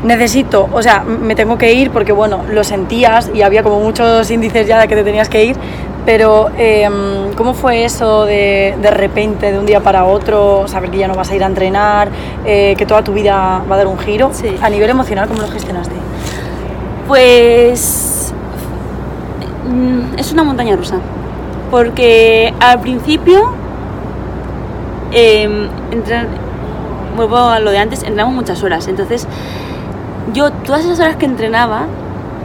necesito, 0.04 0.68
o 0.72 0.82
sea, 0.82 1.02
me 1.02 1.34
tengo 1.34 1.58
que 1.58 1.72
ir 1.72 1.90
porque, 1.90 2.12
bueno, 2.12 2.44
lo 2.50 2.64
sentías 2.64 3.30
y 3.34 3.42
había 3.42 3.62
como 3.62 3.80
muchos 3.80 4.30
índices 4.30 4.66
ya 4.66 4.80
de 4.80 4.88
que 4.88 4.94
te 4.94 5.04
tenías 5.04 5.28
que 5.28 5.44
ir, 5.44 5.56
pero 6.08 6.48
em, 6.56 7.34
¿cómo 7.36 7.52
fue 7.52 7.84
eso 7.84 8.24
de, 8.24 8.74
de 8.80 8.90
repente, 8.90 9.52
de 9.52 9.58
un 9.58 9.66
día 9.66 9.80
para 9.80 10.06
otro, 10.06 10.66
saber 10.66 10.90
que 10.90 10.96
ya 10.96 11.06
no 11.06 11.14
vas 11.14 11.30
a 11.30 11.36
ir 11.36 11.44
a 11.44 11.46
entrenar, 11.46 12.08
eh, 12.46 12.74
que 12.78 12.86
toda 12.86 13.04
tu 13.04 13.12
vida 13.12 13.62
va 13.70 13.74
a 13.74 13.76
dar 13.76 13.86
un 13.86 13.98
giro? 13.98 14.30
Sí. 14.32 14.56
A 14.62 14.70
nivel 14.70 14.88
emocional, 14.88 15.28
¿cómo 15.28 15.42
lo 15.42 15.48
gestionaste? 15.48 15.94
Pues 17.06 18.32
mm, 19.68 20.18
es 20.18 20.32
una 20.32 20.44
montaña 20.44 20.76
rusa. 20.76 20.96
Porque 21.70 22.54
al 22.58 22.80
principio, 22.80 23.52
eh, 25.12 25.68
vuelvo 27.16 27.36
a 27.36 27.58
lo 27.60 27.70
de 27.70 27.80
antes, 27.80 27.98
entrenamos 27.98 28.34
muchas 28.34 28.62
horas. 28.62 28.88
Entonces, 28.88 29.28
yo 30.32 30.52
todas 30.52 30.86
esas 30.86 31.00
horas 31.00 31.16
que 31.16 31.26
entrenaba, 31.26 31.82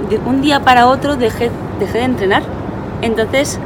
de 0.10 0.18
un 0.18 0.42
día 0.42 0.60
para 0.60 0.88
otro 0.88 1.16
dejé, 1.16 1.50
dejé 1.80 2.00
de 2.00 2.04
entrenar. 2.04 2.44
Entonces, 3.04 3.60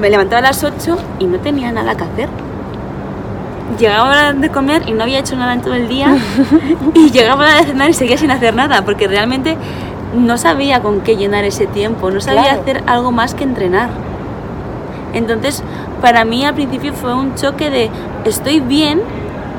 me 0.00 0.10
levantaba 0.10 0.38
a 0.38 0.42
las 0.42 0.62
8 0.62 0.96
y 1.18 1.26
no 1.26 1.38
tenía 1.38 1.72
nada 1.72 1.94
que 1.96 2.04
hacer. 2.04 2.28
Llegaba 3.78 4.04
la 4.04 4.10
hora 4.10 4.32
de 4.34 4.50
comer 4.50 4.82
y 4.86 4.92
no 4.92 5.02
había 5.02 5.18
hecho 5.18 5.34
nada 5.36 5.54
en 5.54 5.62
todo 5.62 5.74
el 5.74 5.88
día. 5.88 6.16
y 6.94 7.10
llegaba 7.10 7.44
la 7.44 7.50
hora 7.52 7.60
de 7.62 7.66
cenar 7.68 7.90
y 7.90 7.94
seguía 7.94 8.18
sin 8.18 8.30
hacer 8.30 8.54
nada, 8.54 8.82
porque 8.84 9.08
realmente 9.08 9.56
no 10.14 10.36
sabía 10.36 10.80
con 10.80 11.00
qué 11.00 11.16
llenar 11.16 11.44
ese 11.44 11.66
tiempo, 11.66 12.10
no 12.10 12.20
sabía 12.20 12.42
Claro. 12.42 12.60
hacer 12.60 12.82
algo 12.86 13.10
más 13.10 13.34
que 13.34 13.44
entrenar. 13.44 13.88
Entonces, 15.14 15.62
para 16.00 16.24
mí 16.24 16.44
al 16.44 16.54
principio 16.54 16.92
fue 16.92 17.14
un 17.14 17.34
choque 17.34 17.70
de 17.70 17.90
estoy 18.24 18.60
bien, 18.60 19.00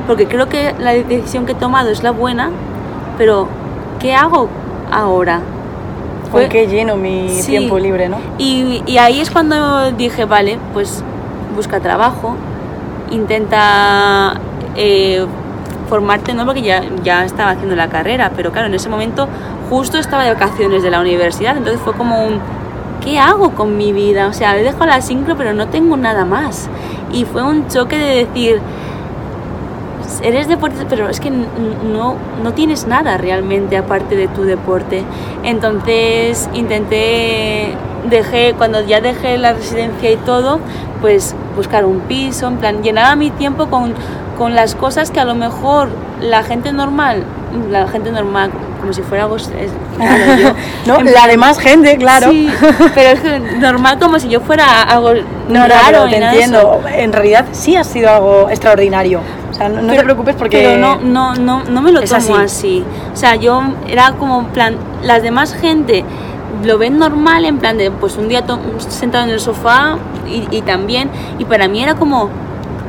porque 0.08 0.28
creo 0.28 0.48
que 0.48 0.76
la 0.80 0.92
decisión 0.94 1.46
que 1.46 1.54
he 1.54 1.56
tomado 1.56 1.90
es 1.90 2.04
la 2.04 2.12
buena, 2.12 2.50
pero 3.18 3.48
¿qué 4.00 4.14
hago 4.14 4.50
ahora? 4.92 5.42
¿Con 6.36 6.42
Fue- 6.44 6.50
qué 6.50 6.68
lleno 6.68 6.98
mi 6.98 7.30
Sí. 7.30 7.52
tiempo 7.52 7.80
libre, 7.80 8.10
no? 8.10 8.18
y, 8.38 8.84
y 8.86 8.98
ahí 8.98 9.22
es 9.22 9.32
cuando 9.32 9.92
dije, 9.94 10.26
vale, 10.26 10.60
pues 10.74 11.02
busca 11.56 11.80
trabajo, 11.80 12.36
intenta 13.12 14.34
eh, 14.76 15.26
formarte, 15.90 16.34
no 16.34 16.46
porque 16.46 16.62
ya, 16.62 16.82
ya 17.04 17.24
estaba 17.24 17.52
haciendo 17.52 17.76
la 17.76 17.88
carrera, 17.88 18.32
pero 18.36 18.52
claro, 18.52 18.68
en 18.68 18.74
ese 18.74 18.90
momento 18.90 19.28
justo 19.70 19.98
estaba 19.98 20.24
de 20.24 20.34
vacaciones 20.34 20.84
de 20.84 20.90
la 20.92 21.00
universidad, 21.00 21.56
entonces 21.58 21.82
fue 21.82 21.94
como 21.94 22.26
un, 22.26 22.40
¿qué 23.04 23.18
hago 23.20 23.52
con 23.52 23.78
mi 23.78 23.94
vida? 23.94 24.28
O 24.28 24.34
sea, 24.34 24.54
dejo 24.56 24.86
la 24.86 25.00
sincro, 25.02 25.36
pero 25.38 25.54
no 25.54 25.68
tengo 25.68 25.96
nada 25.98 26.26
más. 26.26 26.70
Y 27.14 27.24
fue 27.26 27.44
un 27.44 27.68
choque 27.70 27.98
de 27.98 28.26
decir, 28.26 28.60
eres 30.24 30.48
deportista, 30.48 30.86
pero 30.90 31.10
es 31.10 31.20
que 31.20 31.30
no, 31.30 32.16
no 32.44 32.54
tienes 32.54 32.88
nada 32.88 33.18
realmente 33.18 33.78
aparte 33.78 34.16
de 34.16 34.28
tu 34.28 34.44
deporte. 34.44 35.04
Entonces 35.44 36.50
intenté, 36.54 37.74
dejé, 38.10 38.54
cuando 38.58 38.82
ya 38.86 39.02
dejé 39.02 39.38
la 39.38 39.54
residencia 39.54 40.12
y 40.12 40.18
todo, 40.18 40.60
pues 41.02 41.36
buscar 41.56 41.86
un 41.86 42.00
piso, 42.02 42.48
en 42.48 42.58
plan, 42.58 42.84
llenaba 42.84 43.16
mi 43.16 43.32
tiempo 43.32 43.68
con, 43.68 43.94
con 44.38 44.56
las 44.56 44.76
cosas 44.76 45.12
que 45.12 45.20
a 45.20 45.26
lo 45.26 45.36
mejor 45.36 45.90
la 46.22 46.44
gente 46.44 46.72
normal 46.72 47.24
la 47.72 47.88
gente 47.88 48.12
normal, 48.12 48.52
como 48.82 48.92
si 48.92 49.02
fuera 49.02 49.28
es- 49.38 49.72
yo. 50.42 50.54
¿No? 50.86 51.00
En 51.00 51.14
La 51.14 51.26
demás 51.28 51.58
gente, 51.58 51.96
claro. 51.98 52.30
Sí, 52.30 52.50
pero 52.94 53.10
es 53.12 53.20
que 53.22 53.40
normal 53.60 53.98
como 53.98 54.20
si 54.20 54.28
yo 54.28 54.42
fuera 54.42 54.82
algo 54.84 55.14
No, 55.48 55.66
raro 55.66 56.10
te 56.10 56.18
entiendo. 56.18 56.82
eso. 56.84 56.88
En 56.98 57.14
realidad 57.14 57.46
sí 57.54 57.78
ha 57.78 57.84
sido 57.86 58.10
algo 58.10 58.50
extraordinario. 58.50 59.22
O 59.56 59.58
sea, 59.58 59.70
no, 59.70 59.82
no 59.82 59.94
te 59.94 60.04
preocupes 60.04 60.36
porque... 60.36 60.58
Pero 60.58 60.78
no, 60.78 60.98
no, 60.98 61.34
no, 61.36 61.64
no 61.64 61.82
me 61.82 61.94
lo 61.94 62.02
tomo 62.02 62.18
así. 62.18 62.34
así. 62.34 62.84
O 63.14 63.16
sea, 63.16 63.36
yo 63.36 63.62
era 63.88 64.12
como 64.14 64.48
plan, 64.48 64.76
las 65.02 65.24
demás 65.24 65.54
gente 65.54 66.04
lo 66.66 66.78
ven 66.78 67.00
normal, 67.00 67.46
en 67.46 67.58
plan 67.58 67.78
de, 67.78 67.90
pues 67.90 68.18
un 68.18 68.28
día 68.28 68.44
sentado 68.90 69.24
en 69.24 69.30
el 69.30 69.40
sofá 69.40 69.98
y, 70.28 70.46
y 70.52 70.62
también, 70.62 71.10
y 71.40 71.46
para 71.46 71.70
mí 71.70 71.82
era 71.82 71.96
como, 71.96 72.30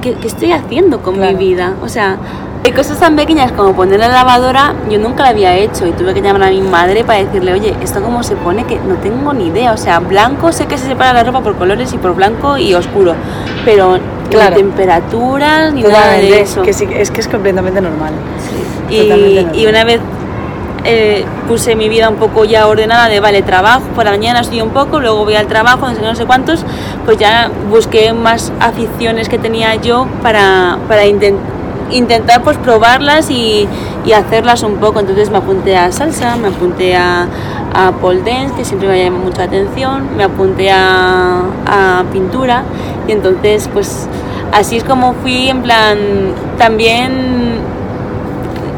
¿qué, 0.02 0.14
qué 0.14 0.26
estoy 0.26 0.50
haciendo 0.50 1.00
con 1.02 1.14
Claro. 1.14 1.36
mi 1.36 1.44
vida? 1.44 1.74
O 1.84 1.88
sea, 1.88 2.16
hay 2.64 2.72
cosas 2.72 2.98
tan 2.98 3.14
pequeñas 3.14 3.52
como 3.52 3.72
poner 3.74 4.00
la 4.00 4.08
lavadora, 4.08 4.74
yo 4.90 4.98
nunca 4.98 5.22
la 5.22 5.28
había 5.28 5.54
hecho 5.54 5.86
y 5.86 5.92
tuve 5.92 6.14
que 6.14 6.20
llamar 6.20 6.42
a 6.44 6.50
mi 6.50 6.62
madre 6.62 7.04
para 7.04 7.20
decirle, 7.22 7.52
oye, 7.52 7.76
¿esto 7.80 8.02
cómo 8.02 8.24
se 8.24 8.34
pone? 8.34 8.64
Que 8.64 8.76
no 8.80 8.96
tengo 8.96 9.32
ni 9.32 9.46
idea. 9.46 9.72
O 9.72 9.76
sea, 9.76 10.00
blanco 10.00 10.50
sé 10.50 10.66
que 10.66 10.76
se 10.76 10.86
separa 10.86 11.12
la 11.12 11.22
ropa 11.22 11.42
por 11.42 11.54
colores 11.56 11.92
y 11.92 11.98
por 11.98 12.16
blanco 12.16 12.58
y 12.58 12.74
oscuro, 12.74 13.14
pero 13.64 13.98
Claro. 14.28 14.56
ni 14.56 14.62
temperaturas 14.62 15.72
ni 15.72 15.82
nada 15.82 16.12
de 16.12 16.40
eso. 16.40 16.62
que 16.62 16.72
sí, 16.72 16.86
es 16.94 17.10
que 17.10 17.20
es 17.20 17.28
completamente 17.28 17.80
normal. 17.80 18.12
Y, 18.90 19.00
Totalmente 19.02 19.42
normal. 19.42 19.56
y 19.60 19.66
una 19.66 19.84
vez 19.84 20.00
eh, 20.84 21.24
puse 21.48 21.74
mi 21.74 21.88
vida 21.88 22.08
un 22.08 22.16
poco 22.16 22.44
ya 22.44 22.68
ordenada 22.68 23.08
de 23.08 23.18
vale, 23.18 23.42
trabajo, 23.42 23.82
por 23.94 24.04
la 24.04 24.12
mañana 24.12 24.40
estudio 24.40 24.62
un 24.64 24.70
poco, 24.70 25.00
luego 25.00 25.24
voy 25.24 25.34
al 25.34 25.46
trabajo, 25.48 25.88
no 25.88 25.94
sé, 25.94 26.00
no 26.02 26.14
sé 26.14 26.26
cuántos, 26.26 26.64
pues 27.04 27.18
ya 27.18 27.50
busqué 27.70 28.12
más 28.12 28.52
aficiones 28.60 29.28
que 29.28 29.38
tenía 29.38 29.74
yo 29.74 30.06
para, 30.22 30.78
para 30.86 31.04
inten- 31.04 31.38
intentar 31.90 32.42
pues 32.42 32.56
probarlas 32.58 33.30
y, 33.30 33.68
y 34.04 34.12
hacerlas 34.12 34.62
un 34.62 34.76
poco. 34.76 35.00
Entonces 35.00 35.30
me 35.30 35.38
apunté 35.38 35.76
a 35.76 35.90
salsa, 35.92 36.36
me 36.36 36.48
apunté 36.48 36.96
a, 36.96 37.26
a 37.74 37.92
pole 37.92 38.22
dance, 38.22 38.54
que 38.56 38.64
siempre 38.64 38.88
me 38.88 39.02
llama 39.04 39.18
mucho 39.18 39.38
la 39.38 39.44
atención, 39.44 40.08
me 40.16 40.24
apunté 40.24 40.70
a, 40.70 41.40
a 41.66 42.04
pintura 42.12 42.62
y 43.08 43.12
entonces 43.12 43.68
pues 43.72 44.08
así 44.52 44.76
es 44.76 44.84
como 44.84 45.14
fui 45.14 45.48
en 45.48 45.62
plan 45.62 45.98
también 46.58 47.58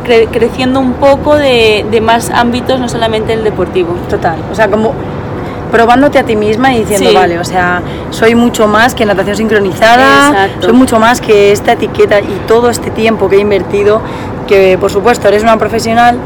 cre- 0.07 0.29
creciendo 0.31 0.81
un 0.81 0.95
poco 0.95 1.37
de, 1.37 1.87
de 1.91 2.01
más 2.01 2.31
ámbitos, 2.31 2.81
no 2.81 2.89
solamente 2.89 3.33
el 3.35 3.45
deportivo. 3.45 3.95
Total. 4.09 4.37
O 4.51 4.55
sea, 4.55 4.69
como 4.69 4.93
probándote 5.71 6.19
a 6.19 6.25
ti 6.25 6.37
misma 6.37 6.73
y 6.75 6.81
diciendo, 6.81 7.11
Sí. 7.11 7.15
vale, 7.17 7.39
o 7.39 7.45
sea, 7.45 7.83
soy 8.11 8.35
mucho 8.35 8.67
más 8.67 8.95
que 8.95 9.05
natación 9.07 9.37
sincronizada, 9.37 10.29
Exacto. 10.31 10.67
soy 10.69 10.73
mucho 10.77 10.99
más 10.99 11.21
que 11.21 11.53
esta 11.53 11.73
etiqueta 11.73 12.21
y 12.21 12.41
todo 12.47 12.71
este 12.71 12.91
tiempo 12.91 13.29
que 13.29 13.37
he 13.37 13.41
invertido, 13.41 14.01
que 14.47 14.77
por 14.79 14.91
supuesto 14.91 15.29
eres 15.29 15.43
una 15.43 15.57
profesional, 15.59 16.19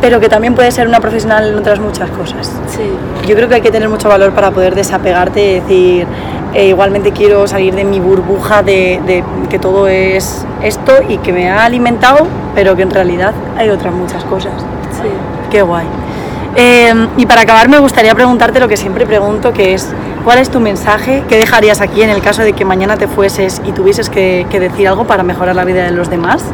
pero 0.00 0.18
que 0.20 0.28
también 0.28 0.54
puedes 0.54 0.74
ser 0.74 0.88
una 0.88 1.00
profesional 1.00 1.48
en 1.48 1.56
otras 1.56 1.78
muchas 1.78 2.10
cosas. 2.10 2.50
Sí. 2.68 2.82
Yo 3.28 3.36
creo 3.36 3.48
que 3.48 3.54
hay 3.56 3.60
que 3.60 3.70
tener 3.70 3.88
mucho 3.88 4.08
valor 4.08 4.32
para 4.32 4.50
poder 4.50 4.74
desapegarte 4.74 5.40
y 5.42 5.54
decir, 5.60 6.06
eh, 6.54 6.66
igualmente 6.68 7.12
quiero 7.12 7.46
salir 7.46 7.74
de 7.74 7.84
mi 7.84 8.00
burbuja 8.00 8.62
de, 8.62 9.00
de 9.06 9.22
que 9.48 9.58
todo 9.58 9.86
es 9.88 10.44
esto 10.62 10.92
y 11.08 11.18
que 11.18 11.32
me 11.32 11.48
ha 11.50 11.64
alimentado, 11.64 12.26
pero 12.54 12.74
que 12.76 12.82
en 12.82 12.90
realidad 12.90 13.32
hay 13.56 13.70
otras 13.70 13.94
muchas 13.94 14.24
cosas. 14.24 14.52
Sí. 15.00 15.08
Qué 15.50 15.62
guay. 15.62 15.86
Eh, 16.54 17.08
y 17.16 17.26
para 17.26 17.42
acabar 17.42 17.68
me 17.68 17.78
gustaría 17.78 18.14
preguntarte 18.14 18.60
lo 18.60 18.68
que 18.68 18.76
siempre 18.76 19.06
pregunto, 19.06 19.52
que 19.52 19.74
es, 19.74 19.88
¿cuál 20.24 20.38
es 20.38 20.50
tu 20.50 20.60
mensaje? 20.60 21.22
¿Qué 21.28 21.38
dejarías 21.38 21.80
aquí 21.80 22.02
en 22.02 22.10
el 22.10 22.20
caso 22.20 22.42
de 22.42 22.52
que 22.52 22.64
mañana 22.64 22.96
te 22.96 23.08
fueses 23.08 23.62
y 23.64 23.72
tuvieses 23.72 24.10
que, 24.10 24.46
que 24.50 24.60
decir 24.60 24.86
algo 24.88 25.06
para 25.06 25.22
mejorar 25.22 25.56
la 25.56 25.64
vida 25.64 25.84
de 25.84 25.92
los 25.92 26.10
demás? 26.10 26.44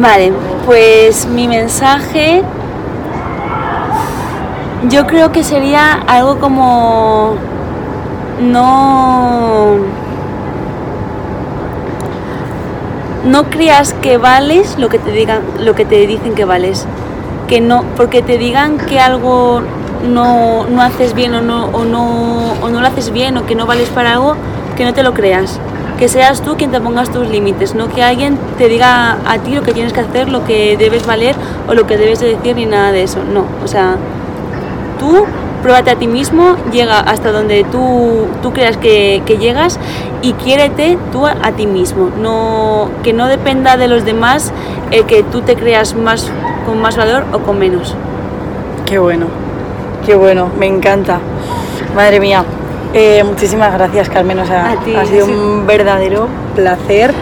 Vale, 0.00 0.32
pues 0.66 1.26
mi 1.26 1.48
mensaje 1.48 2.42
yo 4.88 5.06
creo 5.06 5.32
que 5.32 5.42
sería 5.42 5.92
algo 6.06 6.38
como 6.38 7.36
no 8.40 9.76
no 13.24 13.44
creas 13.44 13.94
que 13.94 14.18
vales 14.18 14.76
lo 14.78 14.88
que 14.88 14.98
te 14.98 15.10
digan 15.10 15.40
lo 15.60 15.74
que 15.74 15.84
te 15.84 16.06
dicen 16.06 16.34
que 16.34 16.44
vales 16.44 16.86
que 17.46 17.60
no 17.60 17.84
porque 17.96 18.22
te 18.22 18.38
digan 18.38 18.78
que 18.78 19.00
algo 19.00 19.62
no, 20.08 20.66
no 20.66 20.82
haces 20.82 21.14
bien 21.14 21.34
o 21.34 21.40
no, 21.40 21.66
o, 21.66 21.84
no, 21.84 22.52
o 22.62 22.68
no 22.68 22.80
lo 22.80 22.86
haces 22.86 23.10
bien 23.10 23.36
o 23.36 23.46
que 23.46 23.54
no 23.54 23.66
vales 23.66 23.88
para 23.88 24.12
algo 24.12 24.36
que 24.76 24.84
no 24.84 24.92
te 24.92 25.02
lo 25.02 25.14
creas 25.14 25.60
que 25.98 26.08
seas 26.08 26.42
tú 26.42 26.56
quien 26.56 26.70
te 26.70 26.80
pongas 26.80 27.10
tus 27.10 27.28
límites 27.28 27.74
no 27.74 27.88
que 27.88 28.02
alguien 28.02 28.38
te 28.58 28.68
diga 28.68 29.18
a 29.26 29.38
ti 29.38 29.54
lo 29.54 29.62
que 29.62 29.72
tienes 29.72 29.92
que 29.92 30.00
hacer 30.00 30.28
lo 30.28 30.44
que 30.44 30.76
debes 30.76 31.06
valer 31.06 31.36
o 31.68 31.74
lo 31.74 31.86
que 31.86 31.96
debes 31.96 32.20
de 32.20 32.36
decir 32.36 32.56
ni 32.56 32.66
nada 32.66 32.92
de 32.92 33.04
eso 33.04 33.20
no 33.32 33.44
o 33.62 33.68
sea 33.68 33.96
tú 34.98 35.26
pruébate 35.64 35.90
a 35.90 35.96
ti 35.96 36.06
mismo, 36.06 36.56
llega 36.72 37.00
hasta 37.00 37.32
donde 37.32 37.64
tú, 37.64 38.26
tú 38.42 38.52
creas 38.52 38.76
que, 38.76 39.22
que 39.24 39.38
llegas 39.38 39.80
y 40.20 40.34
quiérete 40.34 40.98
tú 41.10 41.26
a, 41.26 41.34
a 41.42 41.52
ti 41.52 41.66
mismo. 41.66 42.10
No, 42.20 42.90
que 43.02 43.14
no 43.14 43.28
dependa 43.28 43.78
de 43.78 43.88
los 43.88 44.04
demás 44.04 44.52
el 44.90 45.06
que 45.06 45.22
tú 45.22 45.40
te 45.40 45.56
creas 45.56 45.94
más 45.94 46.30
con 46.64 46.80
más 46.80 46.96
valor 46.96 47.24
o 47.32 47.40
con 47.40 47.58
menos. 47.58 47.94
Qué 48.86 48.98
bueno, 48.98 49.26
qué 50.04 50.14
bueno, 50.14 50.50
me 50.58 50.66
encanta. 50.66 51.18
Madre 51.94 52.20
mía, 52.20 52.44
eh, 52.92 53.22
muchísimas 53.24 53.72
gracias 53.72 54.08
Carmen, 54.08 54.38
o 54.38 54.46
sea, 54.46 54.76
ti, 54.84 54.94
ha 54.94 55.04
sido 55.04 55.26
sí. 55.26 55.32
un 55.32 55.66
verdadero 55.66 56.28
placer. 56.54 57.12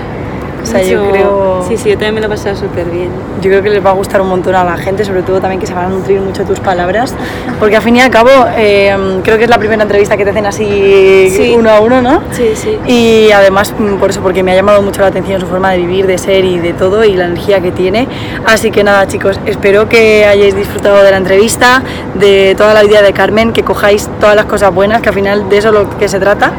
O 0.62 0.66
sea, 0.66 0.82
yo 0.82 1.00
Mucho- 1.00 1.12
creo, 1.12 1.64
Sí, 1.68 1.76
sí, 1.76 1.88
yo 1.90 1.94
también 1.94 2.14
me 2.14 2.20
lo 2.20 2.26
he 2.26 2.30
pasado 2.30 2.54
súper 2.56 2.86
bien. 2.86 3.10
yo 3.40 3.50
creo 3.50 3.62
que 3.62 3.70
les 3.70 3.84
va 3.84 3.90
a 3.90 3.94
gustar 3.94 4.20
un 4.20 4.28
montón 4.28 4.54
a 4.54 4.64
la 4.64 4.76
gente, 4.76 5.04
sobre 5.04 5.22
todo 5.22 5.40
también 5.40 5.60
que 5.60 5.66
se 5.66 5.74
van 5.74 5.86
a 5.86 5.88
nutrir 5.88 6.20
mucho 6.20 6.44
tus 6.44 6.60
palabras, 6.60 7.14
porque 7.58 7.76
al 7.76 7.82
fin 7.82 7.96
y 7.96 8.00
al 8.00 8.10
cabo 8.10 8.30
eh, 8.56 8.94
creo 9.24 9.38
que 9.38 9.44
es 9.44 9.50
la 9.50 9.58
primera 9.58 9.82
entrevista 9.82 10.16
que 10.16 10.24
te 10.24 10.30
hacen 10.30 10.46
así 10.46 11.28
Sí. 11.30 11.54
uno 11.56 11.70
a 11.70 11.80
uno, 11.80 12.00
¿no? 12.02 12.22
Sí, 12.32 12.50
sí. 12.54 12.78
Y 12.86 13.30
además 13.32 13.74
mm, 13.78 13.94
por 13.96 14.10
eso, 14.10 14.20
porque 14.20 14.42
me 14.42 14.52
ha 14.52 14.54
llamado 14.54 14.82
mucho 14.82 15.00
la 15.00 15.08
atención 15.08 15.40
su 15.40 15.46
forma 15.46 15.70
de 15.72 15.78
vivir, 15.78 16.06
de 16.06 16.18
ser 16.18 16.44
y 16.44 16.58
de 16.58 16.72
todo 16.72 17.04
y 17.04 17.14
la 17.14 17.26
energía 17.26 17.60
que 17.60 17.72
tiene. 17.72 18.06
Así 18.46 18.70
que 18.70 18.84
nada 18.84 19.06
chicos, 19.08 19.38
espero 19.46 19.88
que 19.88 20.24
hayáis 20.26 20.54
disfrutado 20.54 21.02
de 21.02 21.10
la 21.10 21.16
entrevista, 21.16 21.82
de 22.14 22.54
toda 22.56 22.74
la 22.74 22.82
vida 22.82 23.02
de 23.02 23.12
Carmen, 23.12 23.52
que 23.52 23.62
cojáis 23.62 24.08
todas 24.20 24.36
las 24.36 24.44
cosas 24.46 24.72
buenas, 24.74 25.00
que 25.02 25.08
al 25.08 25.14
final 25.14 25.48
de 25.48 25.58
eso 25.58 25.68
es 25.68 25.74
lo 25.74 25.98
que 25.98 26.08
se 26.08 26.18
trata. 26.20 26.52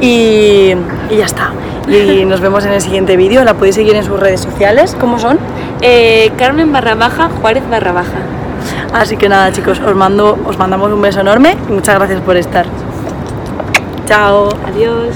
Y, 0.00 0.72
y 1.10 1.16
ya 1.18 1.24
está. 1.24 1.52
Y 1.88 2.24
nos 2.24 2.40
vemos 2.40 2.64
en 2.64 2.72
el 2.72 2.80
siguiente 2.80 3.16
vídeo. 3.16 3.44
La 3.44 3.54
podéis 3.54 3.76
seguir 3.76 3.94
en 3.94 4.04
sus 4.04 4.18
redes 4.18 4.40
sociales. 4.40 4.96
¿Cómo 4.98 5.18
son? 5.18 5.38
Eh, 5.82 6.32
Carmen 6.36 6.72
barra 6.72 6.94
baja, 6.94 7.28
Juárez 7.40 7.62
barra 7.70 7.92
baja. 7.92 8.18
Así 8.92 9.16
que 9.16 9.28
nada 9.28 9.52
chicos, 9.52 9.80
os, 9.80 9.94
mando, 9.94 10.38
os 10.46 10.58
mandamos 10.58 10.90
un 10.90 11.00
beso 11.00 11.20
enorme 11.20 11.56
y 11.68 11.72
muchas 11.72 11.96
gracias 11.96 12.20
por 12.20 12.36
estar. 12.36 12.66
Chao. 14.06 14.48
Adiós. 14.66 15.14